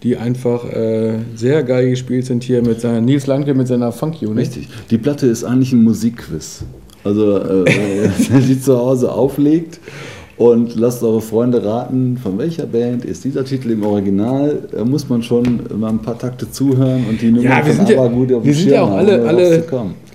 die 0.02 0.16
einfach 0.16 0.64
äh, 0.70 1.14
sehr 1.34 1.62
geil 1.62 1.90
gespielt 1.90 2.26
sind 2.26 2.44
hier 2.44 2.62
mit 2.62 2.80
seiner 2.80 3.00
Nils 3.00 3.26
Landgren 3.26 3.56
mit 3.56 3.68
seiner 3.68 3.92
Funk-Unit. 3.92 4.38
Richtig. 4.38 4.68
Die 4.90 4.98
Platte 4.98 5.26
ist 5.26 5.44
eigentlich 5.44 5.72
ein 5.72 5.82
Musikquiz. 5.82 6.64
Also, 7.04 7.38
äh, 7.38 7.64
wenn 8.28 8.40
ihr 8.40 8.46
die 8.46 8.60
zu 8.60 8.76
Hause 8.76 9.12
auflegt 9.12 9.80
und 10.36 10.74
lasst 10.74 11.02
eure 11.02 11.20
Freunde 11.20 11.64
raten, 11.64 12.18
von 12.20 12.38
welcher 12.38 12.66
Band 12.66 13.04
ist 13.04 13.24
dieser 13.24 13.44
Titel 13.44 13.70
im 13.70 13.84
Original, 13.84 14.58
da 14.72 14.84
muss 14.84 15.08
man 15.08 15.22
schon 15.22 15.60
mal 15.76 15.90
ein 15.90 16.00
paar 16.00 16.18
Takte 16.18 16.50
zuhören 16.50 17.04
und 17.08 17.20
die 17.20 17.30
Nummer 17.30 17.44
Ja, 17.44 17.64
wir 17.64 17.72
von 17.72 17.86
sind 17.86 17.96
ja, 17.96 18.06
gut 18.06 18.32
auf 18.32 18.44
wir 18.44 18.54
sind 18.54 18.70
ja 18.70 18.82
auch 18.82 18.90
alle, 18.90 19.24
alle. 19.26 19.64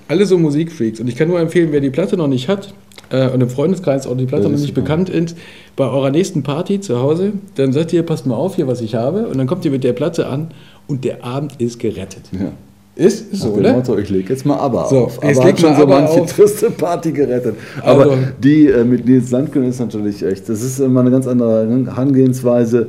Alle 0.10 0.26
so 0.26 0.38
Musikfreaks. 0.38 0.99
Und 0.99 1.07
ich 1.07 1.16
kann 1.16 1.30
nur 1.30 1.39
empfehlen, 1.39 1.72
wer 1.72 1.80
die 1.80 1.91
Platte 1.91 2.18
noch 2.18 2.28
nicht 2.28 2.49
hat 2.49 2.74
äh, 3.12 3.30
und 3.30 3.41
im 3.41 3.49
Freundeskreis 3.49 4.07
auch 4.07 4.18
die 4.18 4.26
Platte 4.26 4.43
Das 4.43 4.51
noch 4.51 4.60
nicht 4.60 4.74
bekannt 4.74 5.07
ist, 5.07 5.38
bei 5.76 5.86
eurer 5.86 6.10
nächsten 6.10 6.43
Party 6.43 6.82
zu 6.82 6.99
Hause, 6.99 7.34
dann 7.55 7.72
sagt 7.72 7.93
ihr, 7.93 8.03
passt 8.03 8.26
mal 8.26 8.36
auf 8.36 8.55
hier, 8.55 8.68
was 8.68 8.82
ich 8.82 8.95
habe. 8.95 9.28
Und 9.28 9.38
dann 9.38 9.47
kommt 9.47 9.64
ihr 9.66 9.72
mit 9.72 9.84
der 9.84 9.93
Platte 9.93 10.28
an 10.28 10.49
und 10.88 11.05
der 11.05 11.24
Abend 11.24 11.62
ist 11.62 11.80
gerettet. 11.80 12.24
Ja. 12.32 12.51
Ist, 12.99 13.31
ist 13.33 13.41
so, 13.41 13.49
oder? 13.53 13.73
Motto, 13.73 13.97
ich 13.97 14.09
lege 14.09 14.33
jetzt 14.33 14.45
mal 14.45 14.57
ABBA 14.57 14.89
So, 14.89 14.97
auf. 15.05 15.23
Aber 15.23 15.43
hat 15.45 15.59
schon 15.59 15.75
so 15.75 15.87
manche 15.87 16.21
auf. 16.21 16.33
triste 16.35 16.69
Party 16.69 17.11
gerettet. 17.11 17.55
Aber 17.81 18.03
Also- 18.03 18.17
die 18.43 18.67
äh, 18.67 18.83
mit 18.83 19.05
Nils 19.07 19.31
Landgren 19.31 19.63
ist 19.63 19.79
natürlich 19.79 20.21
echt, 20.23 20.49
das 20.49 20.61
ist 20.61 20.79
immer 20.79 20.99
eine 20.99 21.11
ganz 21.11 21.25
andere 21.27 21.65
Herangehensweise. 21.85 22.87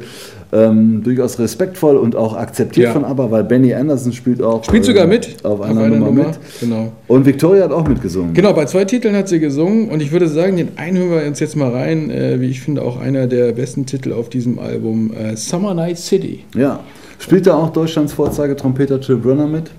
Ähm, 0.52 1.02
durchaus 1.04 1.38
respektvoll 1.38 1.96
und 1.96 2.16
auch 2.16 2.34
akzeptiert 2.36 2.86
Ja. 2.88 2.92
von 2.92 3.04
ABBA, 3.04 3.30
weil 3.30 3.44
Benny 3.44 3.72
Anderson 3.72 4.12
spielt 4.12 4.42
auch 4.42 4.64
Spielt 4.64 4.82
äh, 4.82 4.86
sogar 4.86 5.06
mit. 5.06 5.36
auf 5.44 5.60
einer 5.60 5.86
Nummer, 5.86 6.10
mit. 6.10 6.26
Genau. 6.58 6.90
Und 7.06 7.24
Victoria 7.24 7.62
hat 7.62 7.70
auch 7.70 7.86
mitgesungen. 7.86 8.34
Genau, 8.34 8.52
bei 8.52 8.64
zwei 8.64 8.84
Titeln 8.84 9.14
hat 9.14 9.28
sie 9.28 9.38
gesungen 9.38 9.90
und 9.90 10.02
ich 10.02 10.10
würde 10.10 10.26
sagen, 10.26 10.56
den 10.56 10.70
einen 10.76 10.96
hören 10.96 11.10
wir 11.20 11.24
uns 11.28 11.38
jetzt 11.38 11.54
mal 11.54 11.70
rein, 11.70 12.10
äh, 12.10 12.40
wie 12.40 12.46
ich 12.46 12.62
finde, 12.62 12.82
auch 12.82 12.98
einer 12.98 13.28
der 13.28 13.52
besten 13.52 13.86
Titel 13.86 14.12
auf 14.12 14.28
diesem 14.28 14.58
Album, 14.58 15.12
äh, 15.12 15.36
Summer 15.36 15.72
Night 15.72 15.98
City. 15.98 16.40
Ja. 16.56 16.80
Spielt 17.20 17.46
da 17.46 17.54
auch 17.54 17.70
Deutschlands 17.70 18.12
Vorzeigetrompeter 18.12 18.98
Jill 18.98 19.18
Brunner 19.18 19.46
mit? 19.46 19.70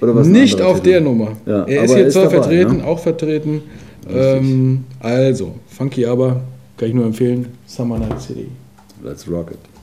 Nicht 0.00 0.60
auf 0.60 0.82
der 0.82 1.00
Nummer. 1.00 1.32
Ja, 1.46 1.64
er 1.64 1.84
ist 1.84 1.90
er 1.90 1.96
hier 1.96 2.08
zwar 2.10 2.24
dabei, 2.24 2.36
vertreten, 2.36 2.76
ne? 2.78 2.84
auch 2.84 2.98
vertreten. 2.98 3.62
Ähm, 4.08 4.84
also, 5.00 5.54
Funky 5.68 6.06
aber, 6.06 6.40
kann 6.76 6.88
ich 6.88 6.94
nur 6.94 7.06
empfehlen, 7.06 7.46
Summer 7.66 7.98
Night 7.98 8.20
City. 8.20 8.48
Let's 9.02 9.28
rock 9.30 9.52
it. 9.52 9.75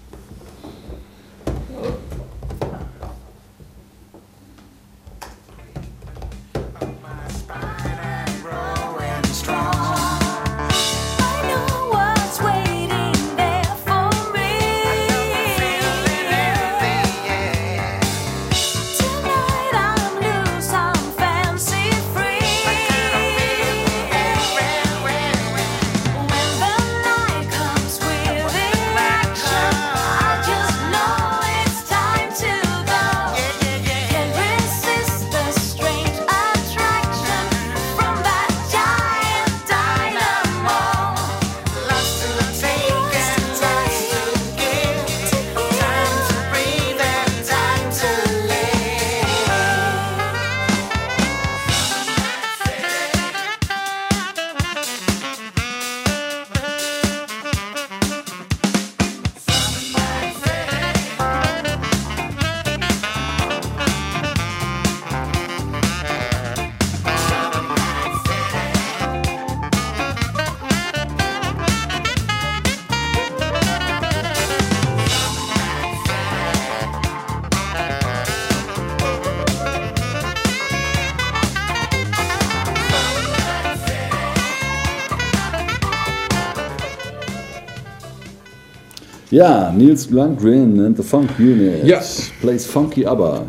Ja, 89.33 89.73
Nils 89.75 90.11
Lundgren 90.11 90.79
and 90.79 90.95
the 90.95 91.01
Funk 91.01 91.27
Unit. 91.39 91.85
Ja. 91.85 91.99
Plays 92.39 92.67
Funky 92.67 93.03
ABBA. 93.03 93.41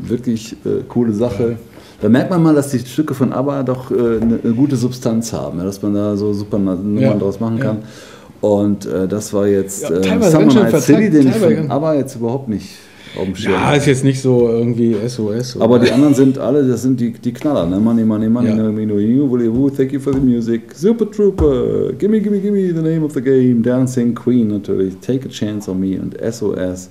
Wirklich 0.00 0.52
äh, 0.64 0.82
coole 0.88 1.12
Sache. 1.12 1.58
Da 2.00 2.08
merkt 2.08 2.30
man 2.30 2.42
mal, 2.42 2.54
dass 2.54 2.70
die 2.70 2.78
Stücke 2.78 3.12
von 3.12 3.34
ABBA 3.34 3.62
doch 3.62 3.90
äh, 3.90 3.94
eine, 3.94 4.38
eine 4.42 4.54
gute 4.54 4.76
Substanz 4.76 5.30
haben, 5.34 5.58
ja, 5.58 5.64
dass 5.64 5.82
man 5.82 5.92
da 5.92 6.16
so 6.16 6.32
super 6.32 6.58
Nummern 6.58 6.96
Ja, 6.96 7.12
draus 7.12 7.40
machen 7.40 7.58
ja. 7.58 7.64
kann. 7.64 7.78
Und 8.40 8.86
äh, 8.86 9.06
das 9.06 9.34
war 9.34 9.46
jetzt 9.46 9.82
Ja, 9.82 9.96
äh, 9.96 10.30
Summer 10.30 10.54
Night 10.54 10.80
City, 10.80 11.10
den 11.10 11.28
ich 11.28 11.34
von 11.36 11.70
ABBA 11.70 11.94
jetzt 11.96 12.16
überhaupt 12.16 12.48
nicht 12.48 12.70
auf 13.18 13.24
dem 13.24 13.34
Schirm 13.36 13.52
Ja, 13.52 13.74
ist 13.74 13.86
jetzt 13.86 14.04
nicht 14.04 14.20
so 14.20 14.48
irgendwie 14.48 14.96
SOS. 15.06 15.56
Oder? 15.56 15.64
Aber 15.64 15.78
die 15.78 15.90
anderen 15.90 16.14
sind 16.14 16.38
alle, 16.38 16.66
das 16.66 16.82
sind 16.82 16.98
die, 17.00 17.12
die 17.12 17.32
Knaller, 17.32 17.66
ne? 17.66 17.78
Money, 17.80 18.04
money, 18.04 18.28
money, 18.28 18.48
Ja. 18.48 18.54
no, 18.56 18.72
me, 18.72 18.86
no, 18.86 18.98
you, 18.98 19.30
Willy 19.30 19.52
Woo, 19.52 19.68
thank 19.70 19.92
you 19.92 20.00
for 20.00 20.12
the 20.12 20.20
music. 20.20 20.62
Super 20.74 21.10
Trooper, 21.10 21.92
gimme, 21.98 22.20
gimme, 22.20 22.38
gimme, 22.38 22.68
the 22.74 22.82
name 22.82 23.02
of 23.04 23.12
the 23.12 23.20
game. 23.20 23.62
Dancing 23.62 24.14
Queen 24.14 24.48
natürlich, 24.48 24.94
Take 25.00 25.26
a 25.26 25.30
Chance 25.30 25.70
on 25.70 25.80
Me 25.80 25.98
und 26.00 26.16
SOS. 26.20 26.88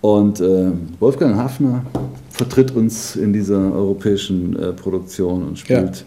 Und 0.00 0.40
äh, 0.40 0.70
Wolfgang 1.00 1.34
Hafner 1.36 1.82
vertritt 2.30 2.74
uns 2.76 3.16
in 3.16 3.32
dieser 3.32 3.72
europäischen 3.72 4.54
äh, 4.58 4.72
Produktion 4.72 5.44
und 5.44 5.58
spielt 5.58 6.04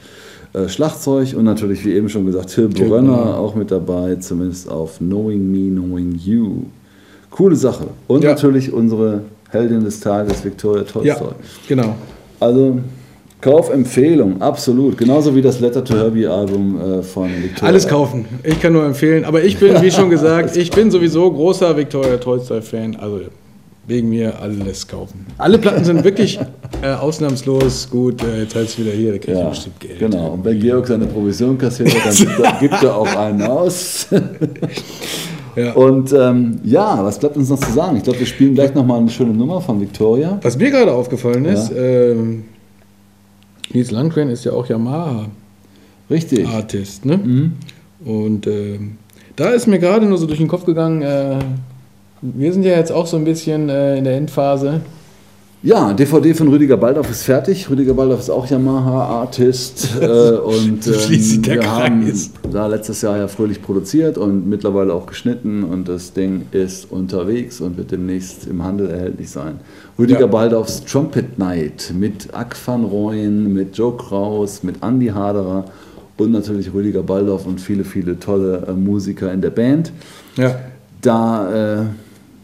äh, 0.54 0.68
Schlagzeug 0.70 1.34
und 1.36 1.46
natürlich, 1.46 1.84
wie 1.84 1.94
eben 1.94 2.08
schon 2.08 2.26
gesagt, 2.26 2.50
Till 2.50 2.68
Brönner. 2.68 3.38
auch 3.38 3.56
mit 3.56 3.72
dabei, 3.72 4.16
zumindest 4.16 4.70
auf 4.70 5.00
Knowing 5.00 5.52
Me, 5.52 5.72
Knowing 5.82 6.20
You. 6.24 6.64
Coole 7.32 7.56
Sache. 7.56 7.88
Und 8.08 8.24
Ja. 8.24 8.32
natürlich 8.32 8.72
unsere 8.72 9.22
Heldin 9.58 9.84
des 9.84 10.00
Tages, 10.00 10.44
Victoria 10.44 10.84
Tolstoy. 10.84 11.06
ja, 11.08 11.36
genau. 11.68 11.96
Also 12.40 12.80
Kaufempfehlung, 13.42 14.42
absolut. 14.42 14.98
Genauso 14.98 15.36
wie 15.36 15.42
das 15.42 15.60
Letter 15.60 15.84
to 15.84 15.94
Herbie 15.96 16.26
Album 16.28 16.80
äh, 16.82 17.04
von 17.04 17.30
Victoria. 17.30 17.68
Alles 17.70 17.88
kaufen. 17.88 18.26
Ich 18.44 18.60
kann 18.60 18.74
nur 18.74 18.84
empfehlen. 18.84 19.26
Aber 19.26 19.44
ich 19.44 19.58
bin, 19.58 19.80
wie 19.82 19.92
schon 19.92 20.10
gesagt, 20.10 20.58
ich 20.64 20.72
bin 20.72 20.90
sowieso 20.90 21.32
großer 21.32 21.78
Victoria 21.78 22.18
Tolstoy-Fan. 22.18 22.96
Also 22.96 23.22
wegen 23.86 24.10
mir 24.10 24.42
alles 24.42 24.88
kaufen. 24.88 25.26
Alle 25.38 25.58
Platten 25.60 25.86
sind 25.86 26.04
wirklich 26.04 26.40
äh, 26.82 26.90
ausnahmslos 26.94 27.90
gut. 27.90 28.22
Äh, 28.24 28.42
jetzt 28.42 28.56
heißt 28.56 28.70
es 28.70 28.80
wieder 28.80 28.92
hier, 28.92 29.12
da 29.14 29.18
kriege 29.20 29.34
ich 29.34 29.40
Ja, 29.40 29.50
bestimmt 29.50 29.80
Geld. 29.80 30.00
genau. 30.00 30.32
Und 30.32 30.44
wenn 30.44 30.60
Georg 30.60 30.88
seine 30.88 31.06
Provision 31.06 31.58
kassiert 31.58 31.94
dann 32.04 32.14
gibt 32.16 32.40
er, 32.44 32.52
gibt 32.60 32.84
er 32.84 32.96
auch 32.98 33.16
einen 33.16 33.44
aus. 33.44 34.08
Ja. 35.58 35.74
Und 35.74 36.14
ähm, 36.14 36.60
ja, 36.64 37.04
was 37.04 37.18
bleibt 37.20 37.36
uns 37.36 37.50
noch 37.50 37.60
zu 37.60 37.72
sagen? 37.72 37.98
Ich 37.98 38.04
glaube, 38.04 38.20
wir 38.20 38.26
spielen 38.28 38.54
gleich 38.54 38.74
nochmal 38.76 39.00
eine 39.00 39.10
schöne 39.10 39.34
Nummer 39.34 39.60
von 39.60 39.82
Victoria. 39.82 40.40
Was 40.44 40.58
mir 40.58 40.70
gerade 40.70 40.94
aufgefallen 40.94 41.46
ist, 41.46 41.72
Ja. 41.72 41.78
ähm, 41.82 42.46
Nils 43.74 43.92
Landgren 43.92 44.30
ist 44.30 44.46
ja 44.46 44.54
auch 44.54 44.68
Yamaha-Artist. 44.68 45.32
Richtig. 46.10 47.06
Ne? 47.06 47.18
Mhm. 47.18 47.54
Und 48.06 48.48
ähm, 48.48 48.98
da 49.36 49.50
ist 49.50 49.68
mir 49.68 49.80
gerade 49.80 50.06
nur 50.06 50.18
so 50.18 50.26
durch 50.28 50.40
den 50.40 50.48
Kopf 50.48 50.66
gegangen, 50.66 51.02
äh, 51.02 51.40
wir 52.22 52.54
sind 52.54 52.64
ja 52.64 52.72
jetzt 52.78 52.92
auch 52.92 53.06
so 53.08 53.18
ein 53.18 53.26
bisschen 53.26 53.70
äh, 53.70 53.98
in 53.98 54.04
der 54.04 54.16
Endphase. 54.18 54.82
Ja, 55.64 55.92
DVD 55.92 56.36
von 56.36 56.50
Rüdiger 56.50 56.78
Baldorf 56.78 57.10
ist 57.10 57.24
fertig. 57.24 57.68
Rüdiger 57.68 57.96
Baldorf 57.96 58.20
ist 58.20 58.30
auch 58.30 58.48
Yamaha-Artist. 58.48 59.90
Äh, 59.98 60.38
und 60.38 60.86
ähm, 60.88 61.42
der 61.42 61.56
wir 61.56 61.72
haben 61.72 62.14
da 62.52 62.68
letztes 62.68 63.02
Jahr 63.02 63.18
ja 63.18 63.28
fröhlich 63.28 63.62
produziert 63.62 64.18
und 64.18 64.48
mittlerweile 64.48 64.94
auch 64.94 65.08
geschnitten. 65.08 65.64
Und 65.64 65.90
das 65.90 66.14
Ding 66.14 66.44
ist 66.52 66.92
unterwegs 66.92 67.60
und 67.60 67.78
wird 67.78 67.92
demnächst 67.92 68.46
im 68.46 68.64
Handel 68.64 68.90
erhältlich 68.92 69.32
sein. 69.32 69.60
Rüdiger 69.98 70.22
Ja. 70.22 70.28
Baldorfs 70.28 70.86
Trumpet 70.86 71.40
Night 71.40 71.92
mit 71.98 72.34
Ack 72.34 72.56
van 72.64 72.84
Rooyen, 72.86 73.52
mit 73.54 73.76
Joe 73.76 73.98
Kraus, 73.98 74.62
mit 74.62 74.84
Andy 74.84 75.08
Haderer 75.08 75.66
und 76.18 76.32
natürlich 76.32 76.74
Rüdiger 76.74 77.02
Baldorf 77.02 77.48
und 77.48 77.60
viele, 77.60 77.84
viele 77.84 78.20
tolle 78.20 78.66
äh, 78.68 78.74
Musiker 78.74 79.34
in 79.34 79.42
der 79.42 79.52
Band. 79.52 79.92
Ja. 80.36 80.56
Da 81.02 81.82
äh, 81.82 81.86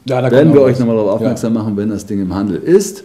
Ja, 0.05 0.21
da 0.21 0.29
werden 0.31 0.53
wir 0.53 0.61
euch 0.61 0.79
nochmal 0.79 0.95
darauf 0.97 1.15
aufmerksam 1.15 1.53
machen, 1.53 1.77
wenn 1.77 1.89
das 1.89 2.05
Ding 2.05 2.21
im 2.21 2.33
Handel 2.33 2.57
ist. 2.57 3.03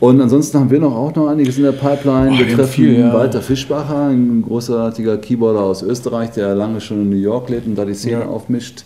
Und 0.00 0.20
ansonsten 0.20 0.58
haben 0.60 0.70
wir 0.70 0.78
noch 0.78 0.94
auch 0.94 1.12
noch 1.16 1.26
einiges 1.26 1.56
in 1.58 1.64
der 1.64 1.72
Pipeline. 1.72 2.30
Oh, 2.32 2.38
wir 2.38 2.54
treffen 2.54 2.68
viel, 2.72 3.00
ja. 3.00 3.12
Walter 3.12 3.42
Fischbacher, 3.42 4.06
ein 4.10 4.42
großartiger 4.46 5.16
Keyboarder 5.18 5.60
aus 5.60 5.82
Österreich, 5.82 6.30
der 6.30 6.54
lange 6.54 6.80
schon 6.80 7.02
in 7.02 7.10
New 7.10 7.16
York 7.16 7.48
lebt 7.48 7.66
und 7.66 7.74
da 7.74 7.84
die 7.84 7.94
Szene 7.94 8.20
Ja. 8.20 8.26
aufmischt. 8.28 8.84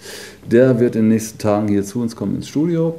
Der 0.51 0.81
wird 0.81 0.97
in 0.97 1.03
den 1.03 1.09
nächsten 1.11 1.37
Tagen 1.39 1.69
hier 1.69 1.83
zu 1.85 2.01
uns 2.01 2.17
kommen 2.17 2.37
ins 2.37 2.49
Studio. 2.49 2.95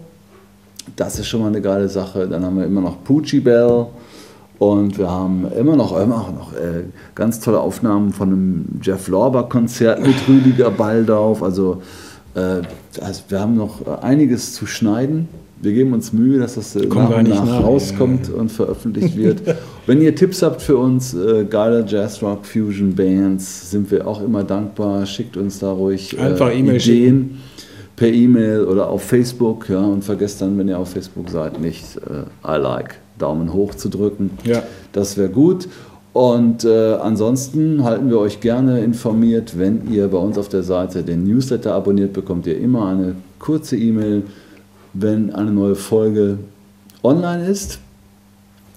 Das 0.95 1.18
ist 1.18 1.28
schon 1.28 1.41
mal 1.41 1.47
eine 1.47 1.62
geile 1.62 1.89
Sache. 1.89 2.28
Dann 2.28 2.45
haben 2.45 2.58
wir 2.58 2.66
immer 2.66 2.82
noch 2.82 3.04
Poochie 3.04 3.39
Bell. 3.39 3.88
Und 4.60 4.97
wir 4.99 5.10
haben 5.10 5.47
immer 5.60 5.76
noch, 5.76 5.99
immer 5.99 6.32
noch 6.38 6.54
äh, 6.54 6.84
ganz 7.16 7.39
tolle 7.39 7.60
Aufnahmen 7.60 8.14
von 8.14 8.30
einem 8.30 8.66
Jeff 8.82 9.08
Lorber-Konzert 9.08 10.06
mit 10.06 10.16
Rüdiger 10.30 10.70
Baldauf. 10.70 11.41
Also 11.41 11.82
wir 12.34 13.40
haben 13.40 13.56
noch 13.56 13.86
äh, 13.86 14.02
einiges 14.02 14.54
zu 14.54 14.66
schneiden. 14.66 15.28
Wir 15.62 15.72
geben 15.72 15.94
uns 15.94 16.12
Mühe, 16.12 16.40
dass 16.40 16.56
das 16.56 16.76
äh, 16.76 16.88
Kommen 16.88 17.10
nach 17.10 17.18
und 17.18 17.30
nach 17.30 17.46
nach, 17.46 17.64
rauskommt 17.64 18.30
und 18.30 18.52
veröffentlicht 18.52 19.16
wird. 19.16 19.42
Wenn 19.86 20.02
ihr 20.02 20.16
Tipps 20.16 20.42
habt 20.42 20.62
für 20.62 20.78
uns, 20.78 21.14
äh, 21.14 21.46
geile 21.50 21.86
Jazz-Rock, 21.88 22.46
Fusion-Bands, 22.46 23.72
sind 23.72 23.90
wir 23.92 24.08
auch 24.08 24.22
immer 24.22 24.44
dankbar. 24.44 25.06
Schickt 25.06 25.38
uns 25.38 25.60
da 25.60 25.72
ruhig 25.72 26.18
äh, 26.18 26.22
Einfach 26.22 26.52
E-Mail 26.52 26.76
Ideen 26.76 27.38
per 27.96 28.10
E-Mail 28.10 28.66
oder 28.66 28.90
auf 28.90 29.04
Facebook. 29.04 29.70
Ja, 29.70 29.82
und 29.82 30.04
vergesst 30.04 30.42
dann, 30.42 30.58
wenn 30.58 30.68
ihr 30.68 30.80
auf 30.80 30.90
Facebook 30.90 31.30
seid, 31.30 31.60
nicht 31.62 31.98
äh, 31.98 32.24
I 32.46 32.58
like, 32.58 32.96
Daumen 33.20 33.54
hoch 33.54 33.76
zu 33.76 33.90
drücken. 33.90 34.32
Ja. 34.44 34.64
Das 34.92 35.18
wäre 35.18 35.30
gut. 35.30 35.68
Und 36.14 36.64
äh, 36.64 36.93
ansonsten 37.01 37.84
halten 37.84 38.09
wir 38.09 38.20
euch 38.20 38.39
gerne 38.39 38.82
informiert, 38.82 39.57
wenn 39.57 39.91
ihr 39.91 40.07
bei 40.07 40.18
uns 40.20 40.38
auf 40.38 40.47
der 40.47 40.61
Seite 40.61 41.01
den 41.01 41.24
Newsletter 41.24 41.74
abonniert, 41.74 42.14
bekommt 42.14 42.45
ihr 42.45 42.57
immer 42.59 42.88
eine 42.88 43.16
kurze 43.39 43.76
E-Mail, 43.78 44.22
wenn 44.93 45.34
eine 45.34 45.51
neue 45.51 45.74
Folge 45.76 46.38
online 47.03 47.47
ist. 47.47 47.80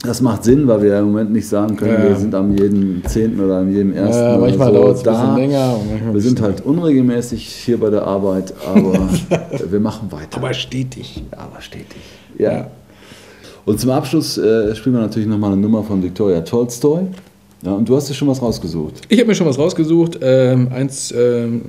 Das 0.03 0.23
macht 0.23 0.45
Sinn, 0.45 0.67
weil 0.67 0.83
wir 0.83 0.91
ja 0.91 1.01
im 1.01 1.07
Moment 1.07 1.33
nicht 1.33 1.47
sagen 1.49 1.77
können, 1.77 1.93
Ja. 2.05 2.09
wir 2.09 2.17
sind 2.17 2.35
am 2.35 2.57
jeden 2.57 3.03
10. 3.05 3.39
oder 3.41 3.59
am 3.59 3.71
jeden 3.73 3.97
1. 3.97 4.17
Ja, 4.17 4.39
manchmal 4.39 4.69
so 4.69 4.75
dauert 4.75 4.97
es 4.97 5.07
ein 5.07 5.13
bisschen 5.15 5.37
länger. 5.37 5.77
Wir 6.13 6.21
sind 6.21 6.41
halt 6.41 6.61
unregelmäßig 6.65 7.47
hier 7.47 7.79
bei 7.79 7.91
der 7.91 8.03
Arbeit, 8.07 8.55
aber 8.67 8.93
wir 9.71 9.81
machen 9.81 10.11
weiter. 10.11 10.39
aber 10.39 10.55
stetig. 10.55 11.23
Ja, 11.33 11.39
aber 11.39 11.61
stetig. 11.61 11.97
Ja. 12.39 12.69
Und 13.65 13.81
zum 13.81 13.91
Abschluss 13.91 14.39
äh, 14.39 14.75
spielen 14.75 14.95
wir 14.95 15.03
natürlich 15.03 15.29
nochmal 15.29 15.53
eine 15.53 15.61
Nummer 15.61 15.83
von 15.83 16.03
Victoria 16.03 16.41
Tolstoy. 16.43 17.09
Ja, 17.67 17.73
und 17.73 17.89
du 17.89 17.97
hast 17.97 18.09
dir 18.09 18.15
schon 18.15 18.29
was 18.29 18.41
rausgesucht. 18.41 19.03
Ich 19.09 19.19
habe 19.19 19.27
mir 19.27 19.35
schon 19.35 19.49
was 19.49 19.59
rausgesucht. 19.59 20.21
Ähm, 20.23 20.69
eins, 20.73 21.11
ähm, 21.11 21.63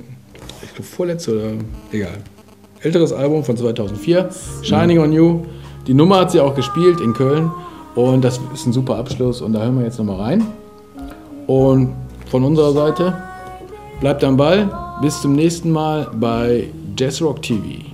ich 0.62 0.72
glaube, 0.72 0.84
vorletzte 0.84 1.32
oder 1.32 1.50
egal. 1.90 2.18
Älteres 2.80 3.12
Album 3.12 3.42
von 3.42 3.56
2004, 3.56 4.28
Shining 4.62 5.00
on 5.00 5.12
You. 5.12 5.40
Die 5.88 5.94
Nummer 5.94 6.20
hat 6.20 6.30
sie 6.30 6.38
auch 6.38 6.54
gespielt 6.54 7.00
in 7.00 7.14
Köln. 7.14 7.50
Und 7.96 8.22
das 8.22 8.38
ist 8.54 8.66
ein 8.66 8.72
super 8.72 8.94
Abschluss. 8.94 9.40
Und 9.40 9.54
da 9.54 9.62
hören 9.62 9.76
wir 9.76 9.86
jetzt 9.86 9.98
nochmal 9.98 10.20
rein. 10.20 10.46
Und 11.48 11.94
von 12.30 12.44
unserer 12.44 12.72
Seite, 12.72 13.20
bleibt 13.98 14.22
am 14.22 14.36
Ball. 14.36 14.70
Bis 15.02 15.20
zum 15.20 15.32
nächsten 15.32 15.72
Mal 15.72 16.08
bei 16.14 16.68
Jazzrock 16.96 17.42
TV. 17.42 17.87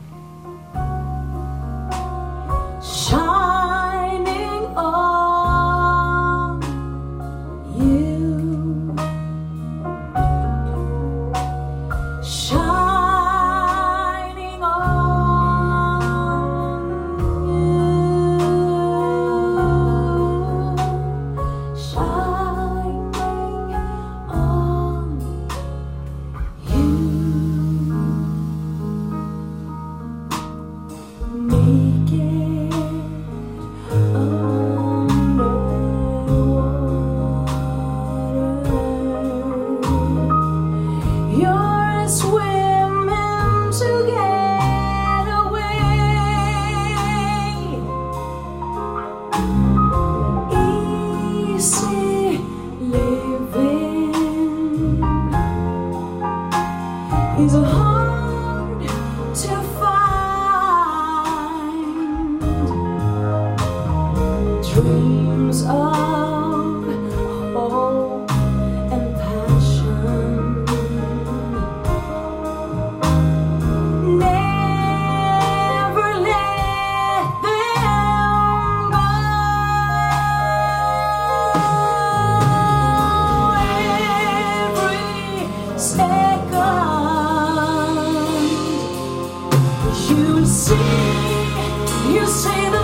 See. 90.64 92.14
You 92.14 92.26
say 92.26 92.70
the 92.70 92.83